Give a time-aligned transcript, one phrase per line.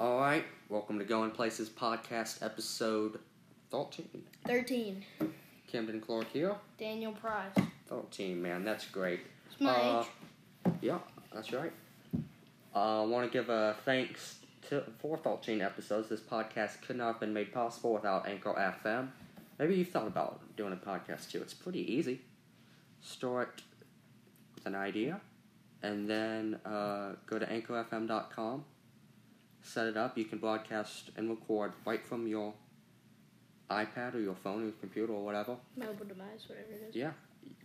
[0.00, 3.18] All right, welcome to Going Places podcast episode
[3.70, 4.06] 13.
[4.46, 5.04] 13.
[5.70, 6.54] Camden Clark here.
[6.78, 7.52] Daniel Price.
[7.88, 9.20] 13, man, that's great.
[9.50, 10.00] It's my Uh,
[10.66, 10.72] age.
[10.80, 10.98] Yeah,
[11.34, 11.72] that's right.
[12.74, 14.38] I uh, want to give a thanks
[14.70, 16.08] to for 13 episodes.
[16.08, 19.08] This podcast could not have been made possible without Anchor FM.
[19.58, 21.42] Maybe you thought about doing a podcast too.
[21.42, 22.22] It's pretty easy.
[23.02, 23.62] Start
[24.54, 25.20] with an idea,
[25.82, 28.64] and then uh, go to anchorfm.com.
[29.62, 30.16] Set it up.
[30.16, 32.54] You can broadcast and record right from your
[33.70, 35.56] iPad or your phone or your computer or whatever.
[35.76, 36.96] Mobile device, whatever it is.
[36.96, 37.12] Yeah,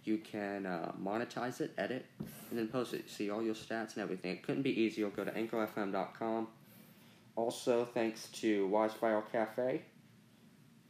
[0.04, 2.06] you can uh, monetize it, edit,
[2.50, 3.10] and then post it.
[3.10, 4.32] See all your stats and everything.
[4.32, 5.10] It couldn't be easier.
[5.10, 6.48] Go to anchorfm.com.
[7.36, 9.82] Also, thanks to Wisefire Cafe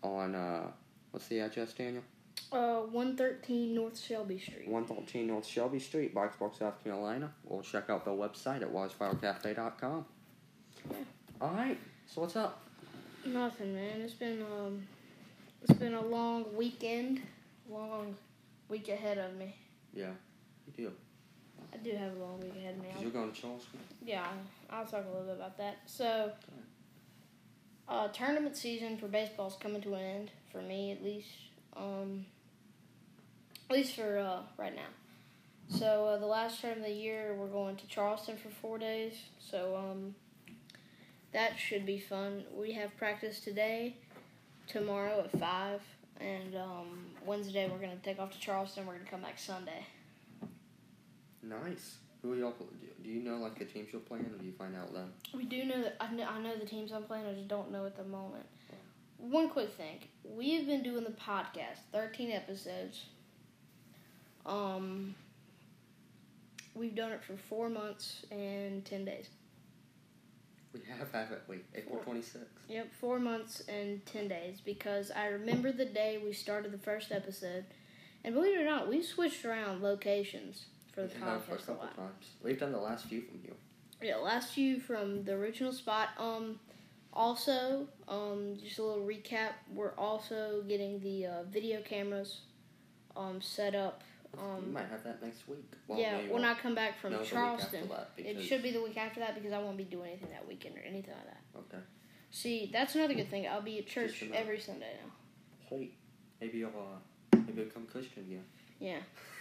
[0.03, 0.67] on, uh,
[1.11, 2.03] what's the address, Daniel?
[2.51, 4.67] Uh, 113 North Shelby Street.
[4.67, 7.33] 113 North Shelby Street, Blacksburg, South Carolina.
[7.45, 10.05] Or check out their website at wisefirecafe.com.
[10.89, 10.97] Yeah.
[11.41, 12.61] Alright, so what's up?
[13.25, 14.01] Nothing, man.
[14.01, 14.87] It's been um,
[15.61, 17.21] it's been a long weekend,
[17.69, 18.15] long
[18.69, 19.55] week ahead of me.
[19.93, 20.11] Yeah,
[20.67, 20.91] you do.
[21.73, 22.89] I do have a long week ahead of me.
[23.01, 23.79] You're going to Charleston.
[24.03, 24.25] Yeah,
[24.69, 25.79] I'll talk a little bit about that.
[25.87, 26.31] So,
[27.87, 31.29] uh, tournament season for baseball is coming to an end for me, at least.
[31.75, 32.25] Um,
[33.69, 34.81] at least for uh, right now.
[35.67, 39.13] So uh, the last term of the year, we're going to Charleston for four days.
[39.39, 40.15] So um,
[41.35, 42.45] that should be fun.
[42.55, 43.97] We have practice today,
[44.67, 45.81] tomorrow at five,
[46.21, 48.87] and um, Wednesday we're gonna take off to Charleston.
[48.87, 49.85] We're gonna come back Sunday.
[51.43, 51.97] Nice.
[52.21, 52.53] Who are y'all?
[53.03, 55.11] Do you know like the teams you're playing, or do you find out then?
[55.33, 57.25] We do know that I know, I know the teams I'm playing.
[57.27, 58.45] I just don't know at the moment.
[59.17, 63.07] One quick thing: we've been doing the podcast, 13 episodes.
[64.45, 65.15] Um,
[66.75, 69.27] we've done it for four months and 10 days.
[70.75, 71.59] We have, haven't we?
[71.73, 72.43] April 26th.
[72.67, 77.13] Yep, four months and 10 days because I remember the day we started the first
[77.13, 77.63] episode,
[78.25, 81.63] and believe it or not, we switched around locations for the have for a podcast
[81.63, 81.95] a couple lot.
[81.95, 82.25] times.
[82.43, 83.55] We've done the last few from you.
[84.01, 86.09] Yeah, last few from the original spot.
[86.17, 86.59] Um,
[87.13, 89.53] also, um, just a little recap.
[89.73, 92.41] We're also getting the uh, video cameras,
[93.15, 94.03] um, set up.
[94.37, 95.65] We Um, might have that next week.
[95.87, 96.45] Well, yeah, no, when won't.
[96.45, 99.19] I come back from No, the week after Charleston, it should be the week after
[99.21, 101.41] that because I won't be doing anything that weekend or anything like that.
[101.75, 101.83] Okay.
[102.31, 103.47] See, that's another good thing.
[103.47, 104.39] I'll be at church Just a minute.
[104.41, 105.11] every Sunday now.
[105.69, 105.93] Sweet.
[106.41, 108.43] Maybe you'll uh, maybe you'll become Christian again.
[108.79, 108.99] Yeah.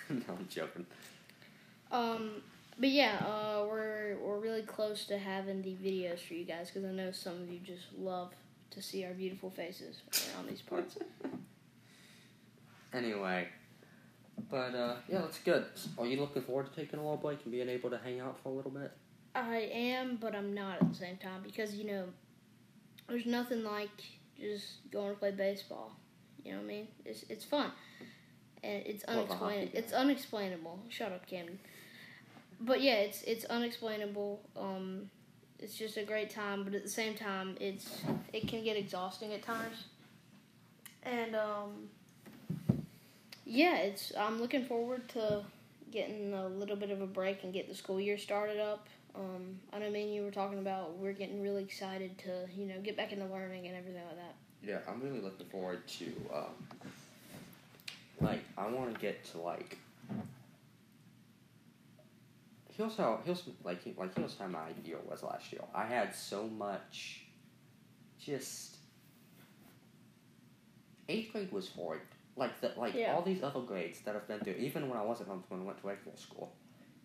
[0.09, 0.87] no, I'm joking.
[1.91, 2.43] Um,
[2.79, 6.85] but yeah, uh, we're we're really close to having the videos for you guys because
[6.89, 8.33] I know some of you just love
[8.71, 10.03] to see our beautiful faces
[10.35, 10.97] around these parts.
[12.93, 13.49] Anyway,
[14.51, 15.65] but uh, yeah, that's good.
[15.99, 18.39] Are you looking forward to taking a little break and being able to hang out
[18.43, 18.93] for a little bit?
[19.35, 22.05] I am, but I'm not at the same time because you know,
[23.09, 23.91] there's nothing like
[24.41, 25.93] just going to play baseball.
[26.45, 26.89] You know what I mean?
[27.05, 27.71] It's it's fun,
[28.63, 29.71] and it's unexplainable.
[29.79, 30.79] It's unexplainable.
[30.89, 31.59] Shut up, Camden.
[32.61, 34.41] But yeah, it's it's unexplainable.
[34.57, 35.11] Um,
[35.59, 38.03] it's just a great time, but at the same time, it's
[38.33, 39.85] it can get exhausting at times.
[41.03, 41.89] And um,
[43.45, 45.45] yeah, it's I'm looking forward to
[45.91, 48.89] getting a little bit of a break and get the school year started up.
[49.15, 52.67] Um, I know me and you were talking about we're getting really excited to you
[52.67, 54.35] know get back into learning and everything like that.
[54.63, 56.79] Yeah, I'm really looking forward to um,
[58.21, 59.79] like I want to get to like.
[62.77, 65.63] Here's how here's like like here's how my year was last year.
[65.75, 67.23] I had so much,
[68.19, 68.79] just
[71.09, 72.01] eighth grade was hard.
[72.37, 73.15] Like the like Yeah.
[73.15, 75.65] all these other grades that I've been through, even when I wasn't home when I
[75.65, 76.55] went to regular school,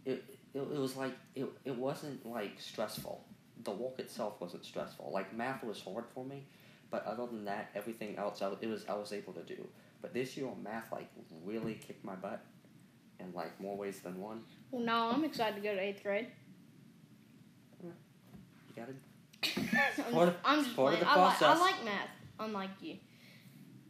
[0.05, 0.23] it,
[0.53, 3.23] it it was like it it wasn't like stressful.
[3.63, 5.11] The walk itself wasn't stressful.
[5.11, 6.45] Like math was hard for me,
[6.89, 9.67] but other than that, everything else I, it was I was able to do.
[10.01, 11.09] But this year, math like
[11.43, 12.41] really kicked my butt,
[13.19, 14.41] in like more ways than one.
[14.71, 16.27] Well, now I'm excited to go to eighth grade.
[17.83, 17.91] You
[18.75, 18.93] gotta.
[20.07, 22.09] I'm just, I'm just part of the I like, I like math,
[22.39, 22.97] unlike you.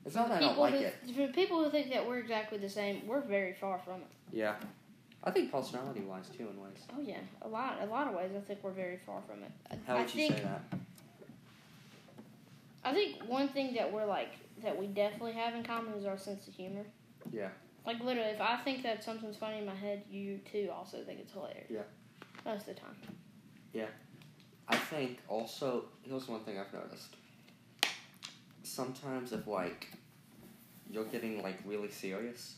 [0.06, 0.96] It's not that I don't like who, it.
[1.16, 4.08] For people who think that we're exactly the same, we're very far from it.
[4.32, 4.56] Yeah,
[5.24, 6.80] I think personality wise too in ways.
[6.98, 8.32] Oh yeah, a lot, a lot of ways.
[8.36, 9.52] I think we're very far from it.
[9.70, 10.62] I- How I would you think, say that?
[12.84, 14.32] I think one thing that we're like
[14.64, 16.86] that we definitely have in common is our sense of humor.
[17.32, 17.50] Yeah.
[17.86, 21.20] Like literally, if I think that something's funny in my head, you too also think
[21.20, 21.68] it's hilarious.
[21.70, 21.82] Yeah.
[22.46, 22.96] Most of the time.
[23.74, 23.86] Yeah.
[24.68, 27.16] I think also here's one thing I've noticed.
[28.70, 29.88] Sometimes if like
[30.92, 32.56] you're getting like really serious,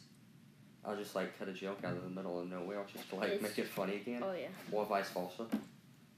[0.83, 3.29] I'll just like cut a joke out of the middle of nowhere just to like
[3.29, 4.47] It's- make it funny again, Oh yeah.
[4.73, 5.45] or vice versa.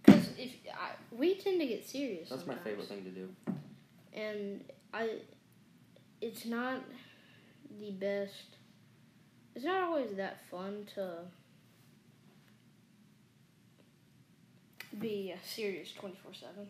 [0.03, 2.29] Because if I, we tend to get serious.
[2.29, 2.67] That's my sometimes.
[2.67, 3.29] favorite thing to do.
[4.13, 4.63] and
[4.93, 5.09] I,
[6.21, 6.81] it's not
[7.79, 8.45] the best.
[9.55, 11.17] It's not always that fun to
[14.99, 16.67] be uh, serious twenty four seven.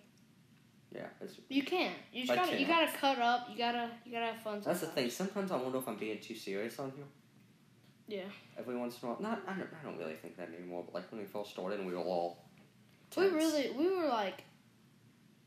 [0.93, 1.07] Yeah,
[1.49, 1.95] You can't.
[2.11, 2.59] You just gotta.
[2.59, 3.47] You gotta cut up.
[3.49, 3.89] You gotta.
[4.05, 4.61] You gotta have fun.
[4.61, 4.65] Sometimes.
[4.65, 5.09] that's the thing.
[5.09, 7.05] Sometimes I wonder if I'm being too serious on here.
[8.07, 8.29] Yeah.
[8.59, 10.83] Every once in a while, not I don't, I don't really think that anymore.
[10.85, 12.45] But like when we first started, and we were all.
[13.17, 13.71] We really.
[13.71, 14.43] We were like.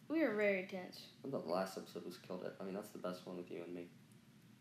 [0.08, 1.00] We were very tense.
[1.24, 2.54] I the last episode was killed it.
[2.60, 3.88] I mean, that's the best one with you and me.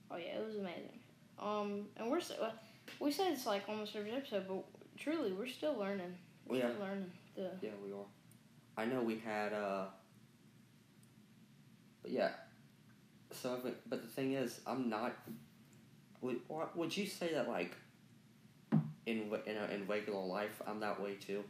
[0.10, 1.00] Oh yeah, it was amazing.
[1.40, 2.52] Um, and we're so,
[3.00, 4.64] we say it's like almost every episode, but
[4.98, 6.16] truly we're still learning.
[6.48, 6.70] We're Yeah.
[6.70, 7.12] still learning.
[7.36, 8.06] The Yeah, we are.
[8.78, 9.86] I know we had, uh.
[12.06, 12.30] But yeah.
[13.32, 13.60] So,
[13.90, 15.18] but the thing is, I'm not.
[16.22, 16.40] Would
[16.76, 17.76] would you say that like?
[19.08, 21.44] In in, a, in regular life, I'm that way too.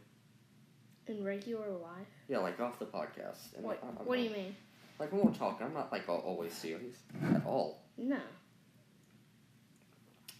[1.06, 2.06] in regular life.
[2.28, 3.54] Yeah, like off the podcast.
[3.54, 3.82] And What?
[3.82, 4.54] I'm- I'm What do you mean?
[4.98, 6.96] Like when we're talking, I'm not like always serious
[7.34, 7.82] at all.
[7.98, 8.18] No.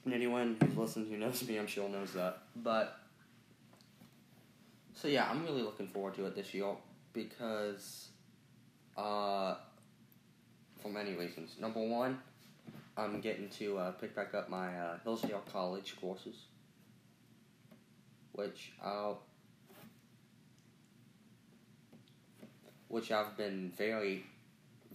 [0.05, 2.39] And anyone who's listened who knows me, I'm sure knows that.
[2.57, 2.99] But
[4.95, 6.73] so yeah, I'm really looking forward to it this year
[7.15, 8.09] because,
[8.97, 9.55] uh,
[10.83, 11.57] for many reasons.
[11.61, 12.19] Number one,
[12.97, 16.37] I'm getting to uh, pick back up my uh, Hillsdale College courses,
[18.33, 19.15] which uh,
[22.89, 24.25] which I've been very,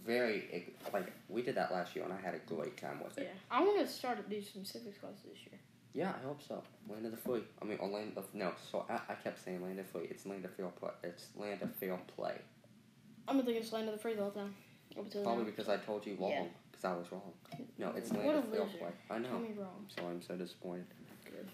[0.05, 1.11] very like.
[1.29, 3.29] We did that last year, and I had a great time with it.
[3.31, 3.57] Yeah.
[3.57, 5.59] I want to start to do some civics classes this year.
[5.93, 6.63] Yeah, I hope so.
[6.89, 7.41] Land of the free.
[7.61, 8.53] I mean, or land of no.
[8.71, 10.07] So I, I kept saying land of free.
[10.09, 10.91] It's land of fair play.
[11.03, 12.35] It's land of fair play.
[13.27, 14.55] I'm gonna think it's land of the free the whole time.
[15.23, 16.49] Probably because I told you wrong.
[16.71, 17.21] Because I was wrong.
[17.77, 18.89] No, it's land What a of fair play.
[19.09, 19.45] I know.
[19.87, 20.85] So I'm so disappointed.
[21.25, 21.47] Good.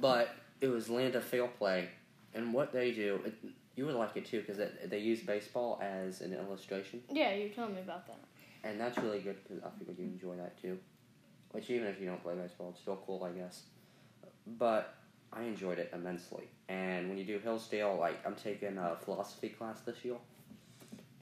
[0.00, 1.88] But it was land of fair play,
[2.34, 3.34] and what they do, it,
[3.76, 7.74] you would like it too, because they use baseball as an illustration, Yeah, you're telling
[7.74, 8.18] me about that.
[8.62, 10.78] and that's really good because I figured you enjoy that too.
[11.52, 13.62] Which even if you don't play baseball, it's still cool, I guess.
[14.46, 14.94] But
[15.32, 16.44] I enjoyed it immensely.
[16.68, 20.16] And when you do Hillsdale, like I'm taking a philosophy class this year,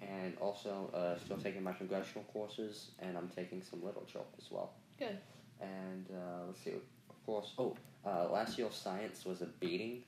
[0.00, 4.72] and also uh, still taking my congressional courses, and I'm taking some literature as well.
[4.98, 5.18] Good.
[5.60, 6.72] And uh, let's see,
[7.10, 7.52] of course.
[7.58, 10.04] Oh, uh, last year's science was a beating.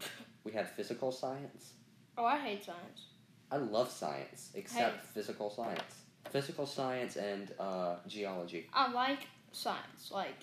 [0.44, 1.72] we had physical science.
[2.18, 3.06] Oh, I hate science.
[3.50, 5.02] I love science, except Hey.
[5.14, 6.02] physical science.
[6.30, 8.68] Physical science and uh, geology.
[8.72, 10.10] I like science.
[10.12, 10.36] Like,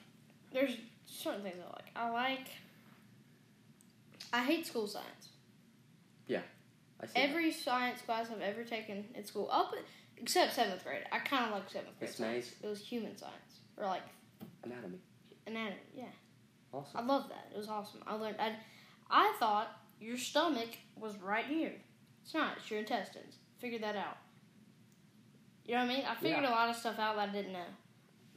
[0.52, 0.76] there's
[1.06, 1.90] certain things I like.
[1.96, 2.48] I like.
[4.34, 5.30] I hate school science.
[6.30, 6.42] I
[7.06, 7.14] see.
[7.14, 7.30] that.
[7.30, 9.74] Every science class I've ever taken in school, up
[10.18, 12.20] except seventh grade, I kind of like seventh grade.
[12.20, 12.56] Mays?
[12.64, 14.02] It was human science or like
[14.64, 14.98] Anatomy.
[15.46, 15.78] anatomy.
[15.96, 16.06] Yeah,
[16.74, 17.00] Awesome.
[17.00, 17.48] I love that.
[17.54, 18.02] It was awesome.
[18.06, 18.38] I learned.
[18.40, 18.54] I,
[19.10, 21.74] I thought your stomach was right here.
[22.24, 22.58] It's not.
[22.58, 23.36] It's your intestines.
[23.60, 24.18] Figured that out.
[25.66, 26.06] You know what I mean?
[26.06, 27.66] I figured a lot of stuff out that I didn't know.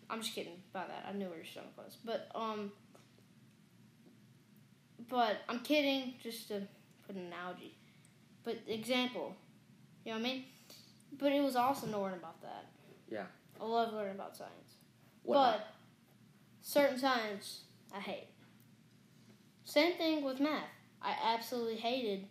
[0.08, 1.06] I'm just kidding by that.
[1.08, 2.72] I knew where your stomach was, but um.
[5.08, 6.62] But I'm kidding, just to
[7.06, 7.74] put an analogy.
[8.50, 9.36] But example,
[10.04, 10.44] you know what I mean?
[11.18, 12.66] But it was awesome to learn about that.
[13.08, 13.26] Yeah.
[13.60, 14.74] I love learning about science.
[15.22, 15.74] What But
[16.60, 17.60] certain science
[17.94, 18.28] I hate.
[19.64, 20.64] Same thing with math.
[21.02, 22.26] I absolutely hated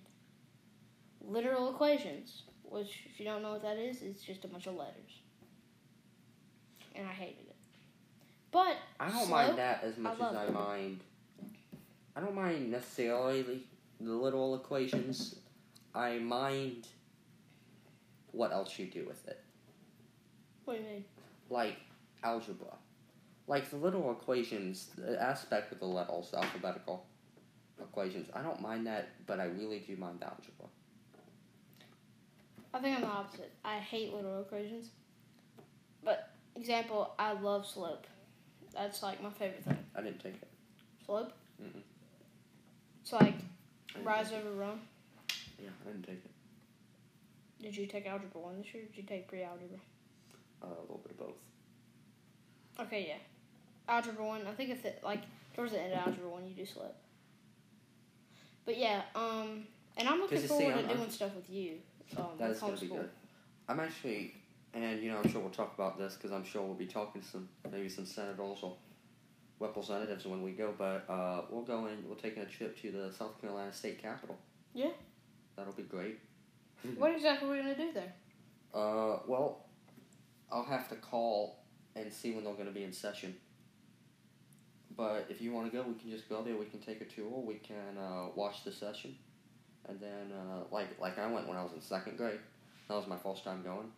[1.21, 4.76] literal equations, which if you don't know what that is, it's just a bunch of
[4.76, 5.21] letters.
[6.95, 7.56] And I hated it.
[8.52, 10.54] But I don't slope, mind that as much as I it.
[10.54, 10.99] mind.
[12.16, 13.64] I don't mind necessarily
[14.02, 15.35] the literal equations.
[15.93, 16.87] I mind
[18.31, 19.41] what else you do with it.
[20.65, 21.05] what do you mean?
[21.49, 21.77] like
[22.23, 22.75] algebra.
[23.47, 27.05] Like the little equations, the aspect of the letters, the alphabetical
[27.81, 30.67] equations, I don't mind that, but I really do mind algebra.
[32.73, 33.51] I think I'm the opposite.
[33.65, 34.89] I hate little equations.
[36.03, 38.05] But example, I love slope.
[38.73, 39.77] That's like my favorite thing.
[39.95, 40.47] I didn't take it.
[41.05, 41.33] Slope.
[41.61, 41.81] Mm-mm.
[43.01, 43.33] It's like
[44.03, 44.79] rise over run.
[45.61, 46.31] Yeah, I didn't take it.
[47.61, 48.83] Did you take algebra one this year?
[48.83, 49.78] Or did you take pre-algebra?
[50.63, 51.35] Uh, a little bit of both.
[52.87, 53.94] Okay, yeah.
[53.94, 54.42] Algebra one.
[54.47, 55.21] I think if it like
[55.54, 56.95] towards the end of algebra one, you do slope.
[58.66, 59.66] But yeah, um,
[59.97, 61.80] and I'm looking you see, forward I'm- to doing I'm- stuff with you.
[62.18, 63.09] Um, That is to be good.
[63.68, 64.33] I'm actually,
[64.73, 67.21] and you know, I'm sure we'll talk about this because I'm sure we'll be talking
[67.21, 68.75] to some maybe some senators or
[69.59, 70.73] representatives when we go.
[70.78, 72.07] But uh, we'll go in.
[72.07, 74.37] We're taking a trip to the South Carolina State Capitol.
[74.73, 74.89] Yeah.
[75.59, 76.19] That'll be great.
[76.97, 78.13] What exactly are we gonna do there?
[78.73, 79.66] Uh, well,
[80.49, 81.59] I'll have to call
[81.95, 83.35] and see when they're going to be in session.
[84.95, 86.56] But if you want to go, we can just go there.
[86.56, 87.42] We can take a tour.
[87.45, 89.16] We can uh, watch the session,
[89.87, 92.39] and then uh, like like I went when I was in second grade.
[92.87, 93.92] That was my first time going,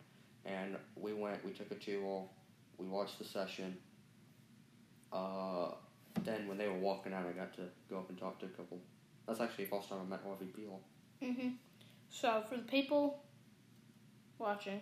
[0.44, 1.44] and we went.
[1.44, 2.28] We took a tour.
[2.78, 3.76] We watched the session.
[5.12, 5.72] Uh,
[6.24, 8.50] then when they were walking out, I got to go up and talk to a
[8.50, 8.78] couple.
[9.26, 10.78] That's actually the first time I met Harvey Peeler.
[11.22, 11.48] Hmm
[12.10, 13.22] So for the people
[14.38, 14.80] watching,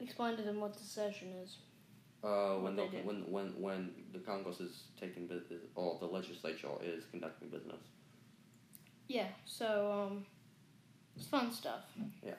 [0.00, 1.56] explain to them what the session is.
[2.22, 3.06] Uh, when the What they did.
[3.06, 7.80] when when when the Congress is taking business, or the legislature is conducting business.
[9.08, 9.26] Yeah.
[9.44, 10.24] So um,
[11.16, 11.82] it's fun stuff.
[12.24, 12.34] Yeah,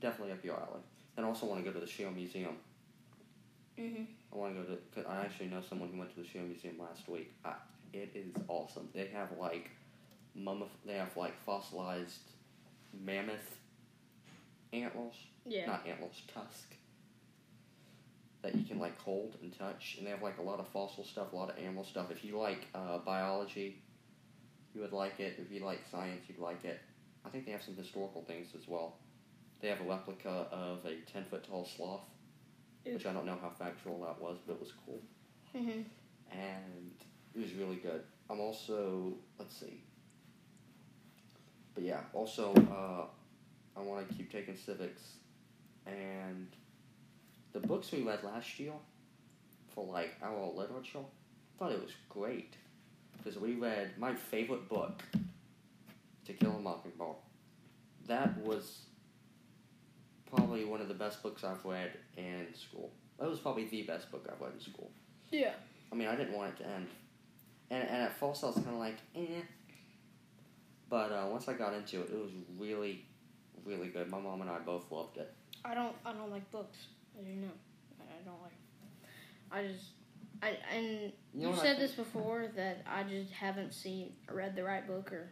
[0.00, 0.80] definitely up your alley.
[1.16, 2.56] And I also want to go to the Shio Museum.
[3.76, 4.78] hmm I want to go to.
[4.94, 7.32] Cause I actually know someone who went to the Shio Museum last week.
[7.44, 7.54] I,
[7.92, 8.88] it is awesome.
[8.94, 9.70] They have like,
[10.38, 12.20] mummif- They have like fossilized
[12.92, 13.58] mammoth
[14.72, 15.14] antlers.
[15.44, 15.66] Yeah.
[15.66, 16.74] Not antlers, tusk.
[18.42, 21.04] That you can like hold and touch, and they have like a lot of fossil
[21.04, 22.10] stuff, a lot of animal stuff.
[22.10, 23.82] If you like uh, biology,
[24.74, 25.34] you would like it.
[25.38, 26.80] If you like science, you'd like it.
[27.24, 28.98] I think they have some historical things as well.
[29.60, 32.02] They have a replica of a ten foot tall sloth,
[32.84, 35.00] which I don't know how factual that was, but it was cool
[35.52, 35.82] hmm
[36.30, 36.92] and
[37.34, 38.02] it was really good.
[38.28, 39.82] I'm also let's see,
[41.76, 43.04] but yeah, also uh,
[43.78, 45.02] I want to keep taking civics,
[45.86, 46.48] and
[47.52, 48.72] the books we read last year
[49.74, 52.54] for like our literature, I thought it was great
[53.18, 55.02] because we read my favorite book,
[56.24, 57.16] To Kill a Mockingbird.
[58.06, 58.86] That was
[60.34, 62.90] probably one of the best books I've read in school.
[63.18, 64.90] That was probably the best book I've read in school.
[65.30, 65.52] Yeah.
[65.92, 66.86] I mean, I didn't want it to end.
[67.70, 69.42] And, and at first I was kind of like, eh.
[70.88, 73.04] But uh, once I got into it, it was really,
[73.64, 74.08] really good.
[74.08, 75.32] My mom and I both loved it.
[75.64, 75.94] I don't.
[76.04, 76.78] I don't like books.
[77.18, 77.50] As you know,
[78.00, 78.52] I don't like.
[79.50, 79.84] I just.
[80.42, 84.86] I and You know said this before that I just haven't seen read the right
[84.86, 85.30] book or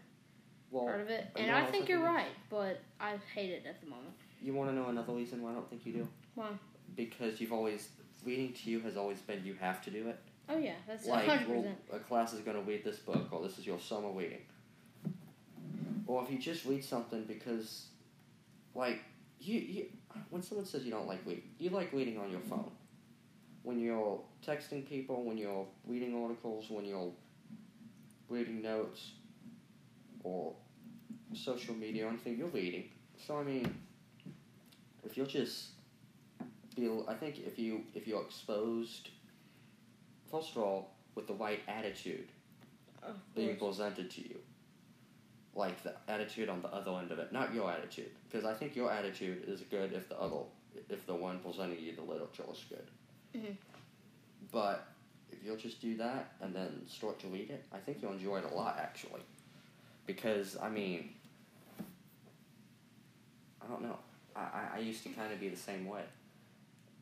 [0.70, 3.86] Well, heard of it, and I think you're right, but I hate it at the
[3.86, 4.14] moment.
[4.40, 6.08] you want to know another reason why I don't think you do?
[6.34, 6.48] Why?
[6.96, 7.90] Because you've always,
[8.24, 10.18] reading to you has always been you have to do it.
[10.48, 11.78] Oh yeah, that's Like, hundred well, percent.
[11.92, 14.40] a class is going to read this book, or this is your summer reading.
[16.06, 17.86] Or if you just read something because,
[18.74, 19.00] like,
[19.40, 19.86] you, you
[20.30, 22.70] when someone says you don't like reading, you like reading on your phone.
[23.62, 27.10] When you're texting people, when you're reading articles, when you're
[28.28, 29.12] reading notes,
[30.24, 30.54] or
[31.34, 32.88] social media or anything, you're reading.
[33.26, 33.74] So I mean,
[35.04, 35.68] if you're just
[36.74, 39.10] be, I think if you if you're exposed,
[40.30, 42.28] first of all, with the right attitude
[43.34, 44.36] being presented to you.
[45.56, 48.10] Like the attitude on the other end of it, not your attitude.
[48.28, 50.38] Because I think your attitude is good if the other,
[50.88, 52.86] if the one presenting you the literature is good.
[53.40, 53.56] Mhm.
[54.50, 54.86] But
[55.30, 58.38] if you'll just do that and then start to read it, I think you'll enjoy
[58.38, 59.20] it a lot actually.
[60.06, 61.14] Because I mean,
[63.62, 63.98] I don't know.
[64.36, 66.02] I, I, I used to kind of be the same way,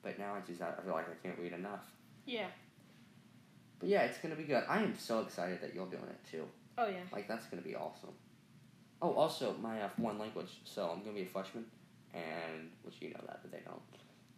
[0.03, 1.91] but now I just I feel like I can't read enough.
[2.27, 2.47] Yeah.
[3.79, 4.63] But yeah, it's gonna be good.
[4.69, 6.45] I am so excited that you're doing it too.
[6.79, 7.01] Oh yeah.
[7.13, 8.11] Like that's gonna be awesome.
[9.03, 10.61] Oh, also my uh, foreign language.
[10.65, 11.65] So I'm gonna be a freshman,
[12.15, 13.83] and which you know that, but they don't.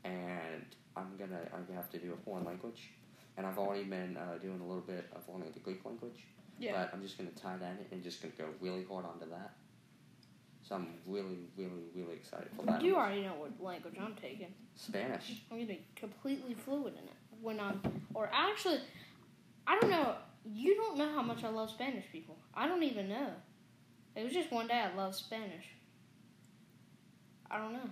[0.05, 0.65] And
[0.97, 2.91] I'm gonna I'm have to do a foreign language,
[3.37, 6.25] and I've already been uh, doing a little bit of learning the Greek language.
[6.59, 6.73] Yeah.
[6.73, 9.53] But I'm just gonna tie that in and just gonna go really hard onto that.
[10.63, 12.81] So I'm really, really, really excited for that.
[12.81, 14.55] You already know what language I'm taking.
[14.77, 15.43] Spanish.
[15.51, 17.83] I'm gonna be completely fluent in it when I'm,
[18.15, 18.81] or actually,
[19.67, 20.15] I don't know.
[20.47, 22.39] You don't know how much I love Spanish people.
[22.55, 23.31] I don't even know.
[24.17, 25.67] It was just one day I loved Spanish.
[27.51, 27.91] I don't know.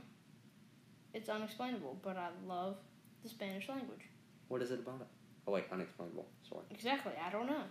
[1.14, 2.76] It's unexplainable, but I love
[3.23, 4.02] the Spanish language.
[4.49, 5.07] What is it about it?
[5.47, 6.26] Oh wait, unexplainable.
[6.49, 6.62] Sorry.
[6.71, 7.12] Exactly.
[7.25, 7.62] I don't know.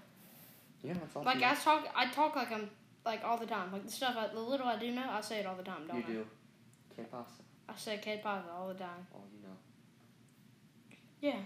[0.83, 1.25] Yeah, that's awesome.
[1.25, 2.69] Like I talk, I talk like I'm
[3.05, 3.71] like all the time.
[3.71, 5.87] Like the stuff, I, the little I do know, I say it all the time.
[5.87, 6.11] Don't you I?
[6.11, 6.25] do.
[6.95, 7.41] Que pasa?
[7.69, 9.07] I say "que pasa" all the time.
[9.15, 9.55] Oh, you know.
[11.21, 11.39] Yeah.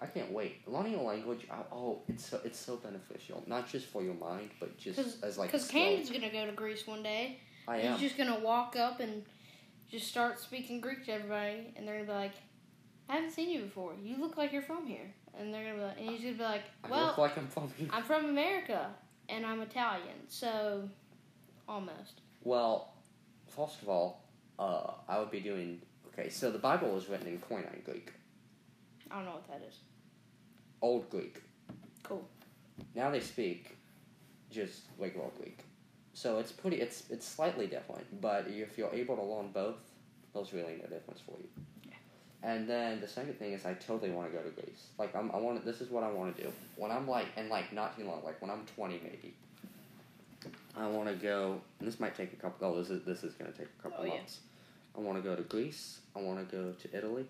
[0.00, 0.66] I can't wait.
[0.68, 3.42] Learning a language, I, oh, it's so, it's so beneficial.
[3.46, 5.50] Not just for your mind, but just Cause, as like.
[5.50, 5.68] Because.
[5.68, 7.40] Camden's gonna go to Greece one day.
[7.66, 7.98] I He's am.
[7.98, 9.24] just gonna walk up and
[9.90, 12.34] just start speaking Greek to everybody, and they're gonna be like,
[13.08, 13.94] "I haven't seen you before.
[14.02, 16.42] You look like you're from here." And they're gonna be like, and he's gonna be
[16.42, 17.88] like, I "Well, look like I'm from here.
[17.92, 18.90] I'm from America,
[19.28, 20.88] and I'm Italian, so
[21.68, 22.94] almost." Well,
[23.48, 24.22] first of all,
[24.60, 25.82] uh, I would be doing.
[26.12, 28.12] Okay, so the Bible was written in Koine Greek,
[29.10, 29.76] I don't know what that is.
[30.82, 31.42] Old Greek.
[32.02, 32.26] Cool.
[32.94, 33.76] Now they speak
[34.50, 35.60] just regular Greek.
[36.14, 36.80] So it's pretty.
[36.80, 39.76] It's it's slightly different, but if you're able to learn both,
[40.34, 41.48] there's really no difference for you.
[42.42, 44.86] And then the second thing is, I totally want to go to Greece.
[44.96, 45.64] Like I'm, I want.
[45.64, 48.22] This is what I want to do when I'm like, and like not too long.
[48.24, 49.34] Like when I'm 20, maybe.
[50.76, 51.60] I want to go.
[51.80, 52.68] And this might take a couple.
[52.68, 54.14] Oh, this is this is going to take a couple Oh, yeah.
[54.18, 54.38] months.
[54.96, 55.98] I want to go to Greece.
[56.16, 57.26] I want to go to Italy.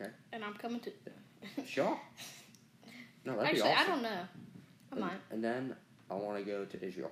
[0.00, 0.10] Okay.
[0.32, 0.90] And I'm coming to.
[1.66, 1.98] Sure.
[3.24, 3.82] No, that'd Actually, be awesome.
[3.82, 4.08] I don't know.
[4.10, 5.20] I and, might.
[5.30, 5.76] and then
[6.10, 7.10] I want to go to Israel.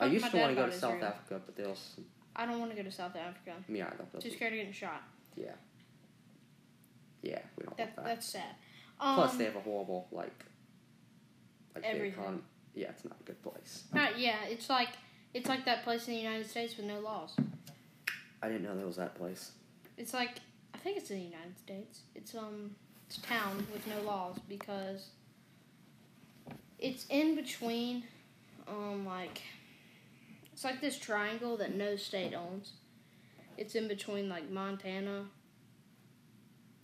[0.00, 1.76] I to used to want to go to South Africa, but they'll.
[2.34, 3.52] I don't want to go to South Africa.
[3.68, 4.04] Me either.
[4.18, 5.02] Too scared of getting shot.
[5.36, 5.52] Yeah.
[7.22, 8.04] Yeah, we don't That, want that.
[8.06, 8.54] that's sad.
[9.00, 10.44] Um, Plus, they have a horrible like.
[11.74, 12.22] Like Everything.
[12.22, 12.40] econ-
[12.74, 13.84] yeah, it's not a good place.
[14.16, 14.90] yeah, it's like
[15.32, 17.36] it's like that place in the United States with no laws.
[18.42, 19.52] I didn't know there was that place.
[19.96, 20.38] It's like
[20.84, 22.00] think it's in the United States.
[22.14, 22.76] It's um
[23.06, 25.08] it's a town with no laws because
[26.78, 28.04] it's in between
[28.68, 29.40] um like
[30.52, 32.72] it's like this triangle that no state owns.
[33.56, 35.24] It's in between like Montana,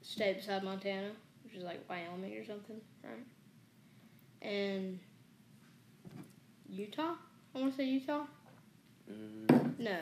[0.02, 1.10] state beside Montana,
[1.44, 4.48] which is like Wyoming or something, right?
[4.48, 4.98] And
[6.68, 7.14] Utah?
[7.54, 8.24] I want to say Utah.
[9.10, 9.98] Mm, No,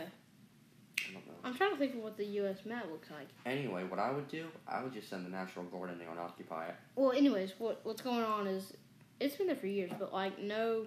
[1.27, 1.49] Don't know.
[1.49, 2.59] I'm trying to think of what the U.S.
[2.65, 3.29] map looks like.
[3.47, 6.19] Anyway, what I would do, I would just send the National Guard in there and
[6.19, 6.75] occupy it.
[6.97, 8.73] Well, anyways, what what's going on is
[9.21, 10.87] it's been there for years, but like no,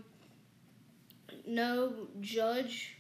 [1.48, 2.98] no judge.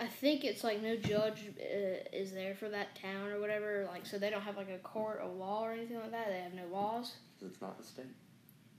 [0.00, 3.86] I think it's like no judge uh, is there for that town or whatever.
[3.90, 6.28] Like, so they don't have like a court of law or anything like that.
[6.28, 7.14] They have no laws.
[7.44, 8.06] it's not the state.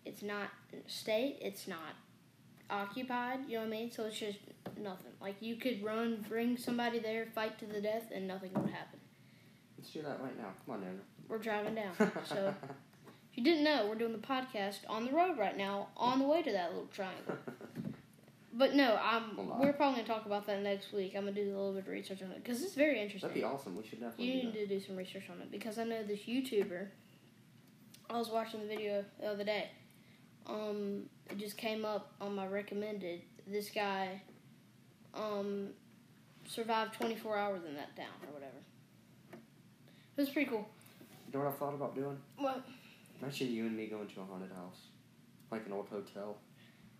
[0.05, 0.49] It's not
[0.87, 1.37] state.
[1.41, 1.95] It's not
[2.69, 3.39] occupied.
[3.47, 3.91] You know what I mean?
[3.91, 4.39] So it's just
[4.77, 5.11] nothing.
[5.21, 8.99] Like you could run, bring somebody there, fight to the death, and nothing would happen.
[9.77, 10.49] Let's do that right now.
[10.65, 11.03] Come on, Daniel.
[11.27, 11.93] We're driving down,
[12.25, 12.53] so.
[13.31, 16.25] If you didn't know, we're doing the podcast on the road right now, on the
[16.25, 17.35] way to that little triangle.
[18.51, 19.37] But no, I'm.
[19.37, 21.13] We're probably gonna talk about that next week.
[21.15, 23.29] I'm gonna do a little bit of research on it because it's very interesting.
[23.29, 23.77] That'd be awesome.
[23.77, 26.21] We should definitely You need to do some research on it because I know this
[26.21, 26.87] YouTuber.
[28.09, 29.69] I was watching the video the other day.
[30.49, 33.21] Um, it just came up on my recommended.
[33.47, 34.21] This guy,
[35.13, 35.69] um,
[36.47, 38.57] survived 24 hours in that town or whatever.
[39.31, 40.67] It was pretty cool.
[41.31, 42.17] You know what I thought about doing?
[42.37, 42.63] What?
[43.21, 44.77] Imagine you and me going to a haunted house,
[45.51, 46.37] like an old hotel.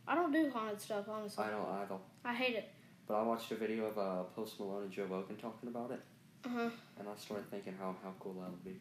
[0.08, 1.44] I don't do haunted stuff honestly.
[1.44, 1.96] I don't either.
[2.26, 2.70] I hate it.
[3.08, 6.00] But I watched a video of uh, Post Malone and Joe Rogan talking about it,
[6.46, 6.70] Uh huh.
[7.00, 8.80] and I started thinking how, how cool that would be.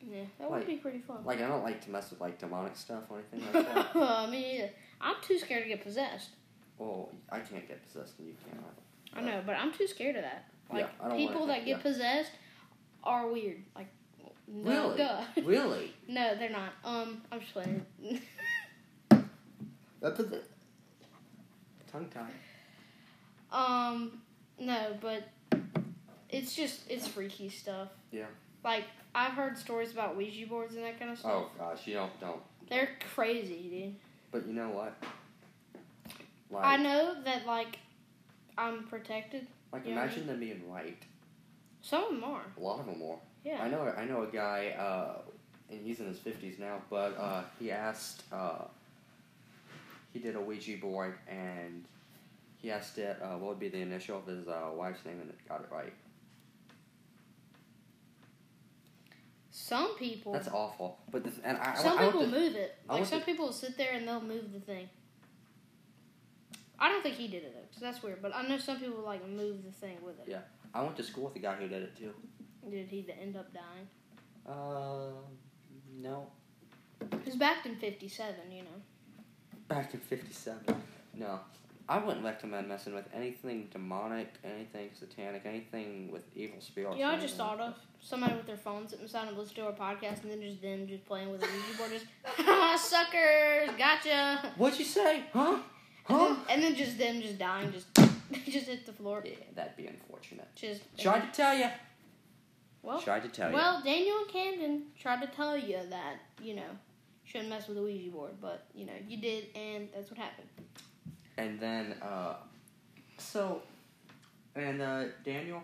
[0.00, 1.24] Yeah, that Like- would be pretty fun.
[1.24, 3.94] Like, I don't like to mess with like demonic stuff or anything like that.
[4.30, 4.70] Me neither.
[5.00, 6.30] I'm too scared to get possessed.
[6.78, 9.20] well, I can't get possessed, and you can't either.
[9.20, 10.44] I know, but I'm too scared of that.
[10.70, 12.30] Like Yeah, I don't people that get possessed
[13.02, 13.62] are weird.
[13.74, 13.88] Like
[14.46, 15.16] no, Really?
[15.44, 15.94] Really?
[16.08, 16.72] no, they're not.
[16.84, 17.84] Um, I'm just playing.
[20.00, 20.40] That's a
[21.90, 22.30] tongue tie.
[23.50, 24.20] um,
[24.58, 25.24] no, but
[26.28, 27.88] it's just it's freaky stuff.
[28.12, 28.26] Yeah.
[28.64, 28.84] Like
[29.18, 31.32] I've heard stories about Ouija boards and that kind of stuff.
[31.34, 32.40] Oh gosh, you don't don't.
[32.70, 33.94] They're crazy, dude.
[34.30, 34.94] But you know what?
[36.52, 37.78] Like, I know that like
[38.56, 39.48] I'm protected.
[39.72, 41.02] like you know what I imagine them being right.
[41.82, 42.42] Some of them are.
[42.56, 43.18] A lot of them are.
[43.44, 43.60] Yeah.
[43.60, 43.92] I know.
[43.96, 45.20] I know a guy, uh,
[45.68, 46.80] and he's in his fifties now.
[46.88, 48.22] But uh, he asked.
[48.32, 48.66] Uh,
[50.12, 51.84] he did a Ouija board, and
[52.62, 55.30] he asked it uh, what would be the initial of his uh, wife's name, and
[55.30, 55.92] it got it right.
[59.68, 60.32] Some people.
[60.32, 60.98] That's awful.
[61.10, 62.74] But this, and I, Some I, I people to, move it.
[62.88, 64.88] Like some to- people will sit there and they'll move the thing.
[66.78, 68.22] I don't think he did it though, 'cause that's weird.
[68.22, 70.24] But I know some people like move the thing with it.
[70.28, 70.38] Yeah.
[70.72, 72.14] I went to school with a guy who did it too.
[72.70, 73.88] Did he end up dying?
[74.46, 75.10] Uh,
[76.00, 76.28] no.
[77.00, 78.78] He was back in '57, you know.
[79.68, 80.60] Back in '57.
[81.14, 81.40] No.
[81.90, 86.96] I wouldn't recommend messing with anything demonic, anything satanic, anything with evil spirits.
[86.98, 89.66] You know, I just thought of somebody with their phone sitting beside them listening to
[89.66, 92.04] our podcast, and then just them just playing with a Ouija board, just
[92.90, 94.52] suckers, gotcha.
[94.56, 95.24] What'd you say?
[95.32, 95.54] Huh?
[95.54, 95.62] And
[96.18, 96.26] Huh?
[96.26, 97.86] then, and then just them just dying, just
[98.44, 99.22] just hit the floor.
[99.24, 100.48] Yeah, that'd be unfortunate.
[100.54, 101.68] Just Tried to tell you.
[102.82, 103.56] well, Tried to tell you.
[103.56, 106.68] Well, Daniel and Camden tried to tell you that, you know,
[107.24, 110.48] shouldn't mess with a Ouija board, but, you know, you did, and that's what happened.
[111.38, 112.34] And then, uh,
[113.16, 113.62] so,
[114.56, 115.62] and uh, Daniel,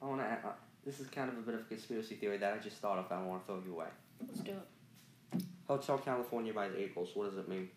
[0.00, 0.26] I want to.
[0.26, 0.52] Uh,
[0.86, 3.10] this is kind of a bit of a conspiracy theory that I just thought of.
[3.10, 3.88] I want to throw you away.
[4.26, 5.42] Let's do it.
[5.66, 7.10] Hotel California by the Eagles.
[7.14, 7.68] What does it mean?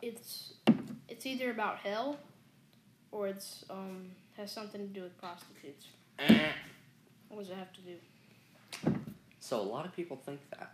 [0.00, 0.54] It's
[1.08, 2.16] it's either about hell
[3.10, 5.88] or it's um has something to do with prostitutes.
[7.28, 8.94] What does it have to do?
[9.40, 10.72] So a lot of people think that.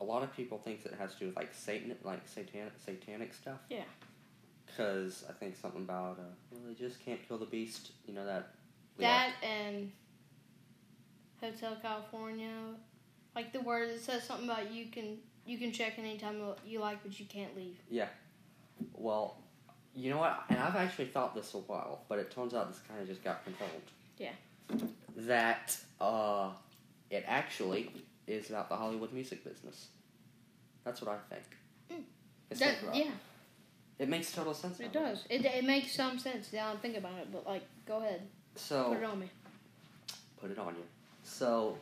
[0.00, 2.72] A lot of people think that it has to do with like Satan, like satanic,
[2.84, 3.58] satanic stuff.
[3.68, 3.84] Yeah.
[4.66, 7.92] Because I think something about uh, well, they just can't kill the beast.
[8.06, 8.48] You know that.
[8.98, 9.92] That and
[11.40, 12.52] Hotel California.
[13.34, 16.80] Like the word it says something about you can You can check in anytime you
[16.80, 17.78] like, but you can't leave.
[17.88, 18.08] Yeah.
[18.94, 19.36] Well,
[19.94, 20.44] you know what?
[20.48, 23.24] And I've actually thought this a while, but it turns out this kind of just
[23.24, 23.70] got confirmed.
[24.18, 24.32] Yeah.
[25.16, 26.50] That uh,
[27.10, 27.90] it actually
[28.32, 29.88] is about the Hollywood music business.
[30.84, 31.44] That's what I think.
[32.52, 32.58] Mm.
[32.58, 33.10] That, yeah,
[33.98, 34.80] It makes total sense.
[34.80, 35.24] it does.
[35.30, 36.70] It, it makes some sense now.
[36.70, 38.22] I'm thinking about it, but like, go ahead,
[38.56, 39.30] So put it on me.
[40.40, 40.84] put it on you.
[41.22, 41.76] So,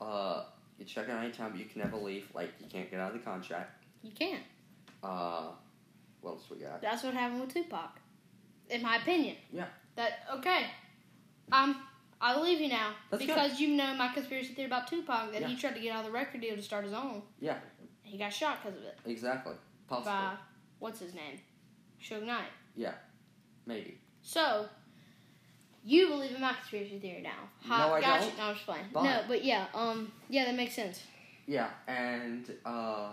[0.00, 0.44] uh,
[0.78, 2.28] you check it out anytime, but you can never leave.
[2.34, 3.84] Like you can't get out of the contract.
[4.02, 4.42] You can't.
[5.02, 5.48] Uh,
[6.20, 6.80] what else we got?
[6.82, 7.98] That's what happened with Tupac,
[8.68, 9.36] in my opinion.
[9.52, 9.66] Yeah.
[9.96, 10.66] That okay.
[11.52, 11.76] Um,
[12.20, 13.34] I'll leave you now That's good.
[13.34, 16.06] because you know my conspiracy theory about Tupac that he tried to get out of
[16.06, 17.22] the record deal to start his own.
[17.40, 17.56] Yeah.
[18.02, 19.54] He got shot because of it Exactly.
[19.88, 20.10] Possible.
[20.12, 20.34] by
[20.78, 21.40] what's his name,
[22.02, 22.44] Suge Knight.
[22.76, 22.92] Yeah.
[23.66, 23.98] Maybe.
[24.22, 24.66] So,
[25.84, 27.48] you believe in my conspiracy theory now?
[27.68, 28.26] No, I gotcha.
[28.26, 28.38] don't.
[28.38, 28.84] No, I'm just playing.
[28.92, 31.02] But- No, but yeah, um, yeah, that makes sense.
[31.46, 33.12] Yeah, and uh,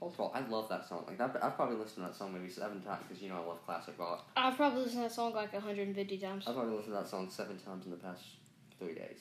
[0.00, 1.04] first of all, I love that song.
[1.06, 3.46] Like I've, I've probably listened to that song maybe seven times because you know I
[3.46, 4.28] love classic rock.
[4.36, 6.44] I've probably listened to that song like 150 times.
[6.46, 8.22] I've probably listened to that song seven times in the past
[8.78, 9.20] three days.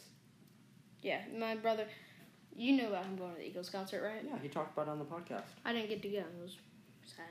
[1.02, 1.86] Yeah, my brother.
[2.56, 4.24] You know about him going to the Eagles concert, right?
[4.26, 5.44] Yeah, he talked about it on the podcast.
[5.64, 6.18] I didn't get to go.
[6.18, 6.56] It was
[7.06, 7.26] sad.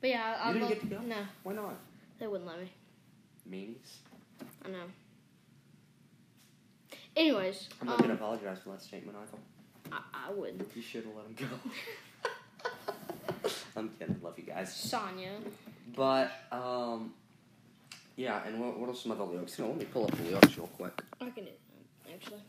[0.00, 1.00] But yeah, I, I You didn't love, get to go?
[1.00, 1.74] No, Why not?
[2.18, 2.70] they wouldn't let me.
[3.50, 4.46] Meanies.
[4.64, 4.84] I know.
[7.16, 9.42] Anyways, I'm not um, gonna apologize for that statement either.
[9.90, 10.70] I, I wouldn't.
[10.76, 11.70] You should have let him go.
[13.78, 14.20] I'm kidding.
[14.22, 14.74] Love you guys.
[14.74, 15.30] Sonya.
[15.94, 17.12] But um,
[18.16, 18.42] yeah.
[18.46, 19.58] And what, what are some other lyrics?
[19.58, 21.00] You know, let me pull up the lyrics real quick.
[21.20, 21.50] I can do
[22.04, 22.40] that, actually.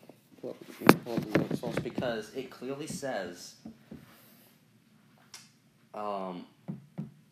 [0.41, 0.57] pull up,
[1.05, 3.55] pull up the lyrics first because it clearly says,
[5.93, 6.45] um,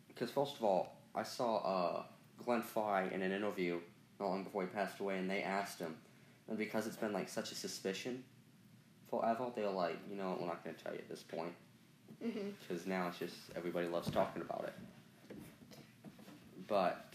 [0.08, 2.04] because first of all, I saw uh,
[2.46, 3.80] Glenn Frey in an interview
[4.20, 5.96] not long before he passed away, and they asked him,
[6.48, 8.24] and because it's been like such a suspicion
[9.10, 11.54] forever, they're like, you know, we're not going to tell you at this point
[12.21, 14.73] hmm because now it's just everybody loves talking about it.
[16.67, 17.13] But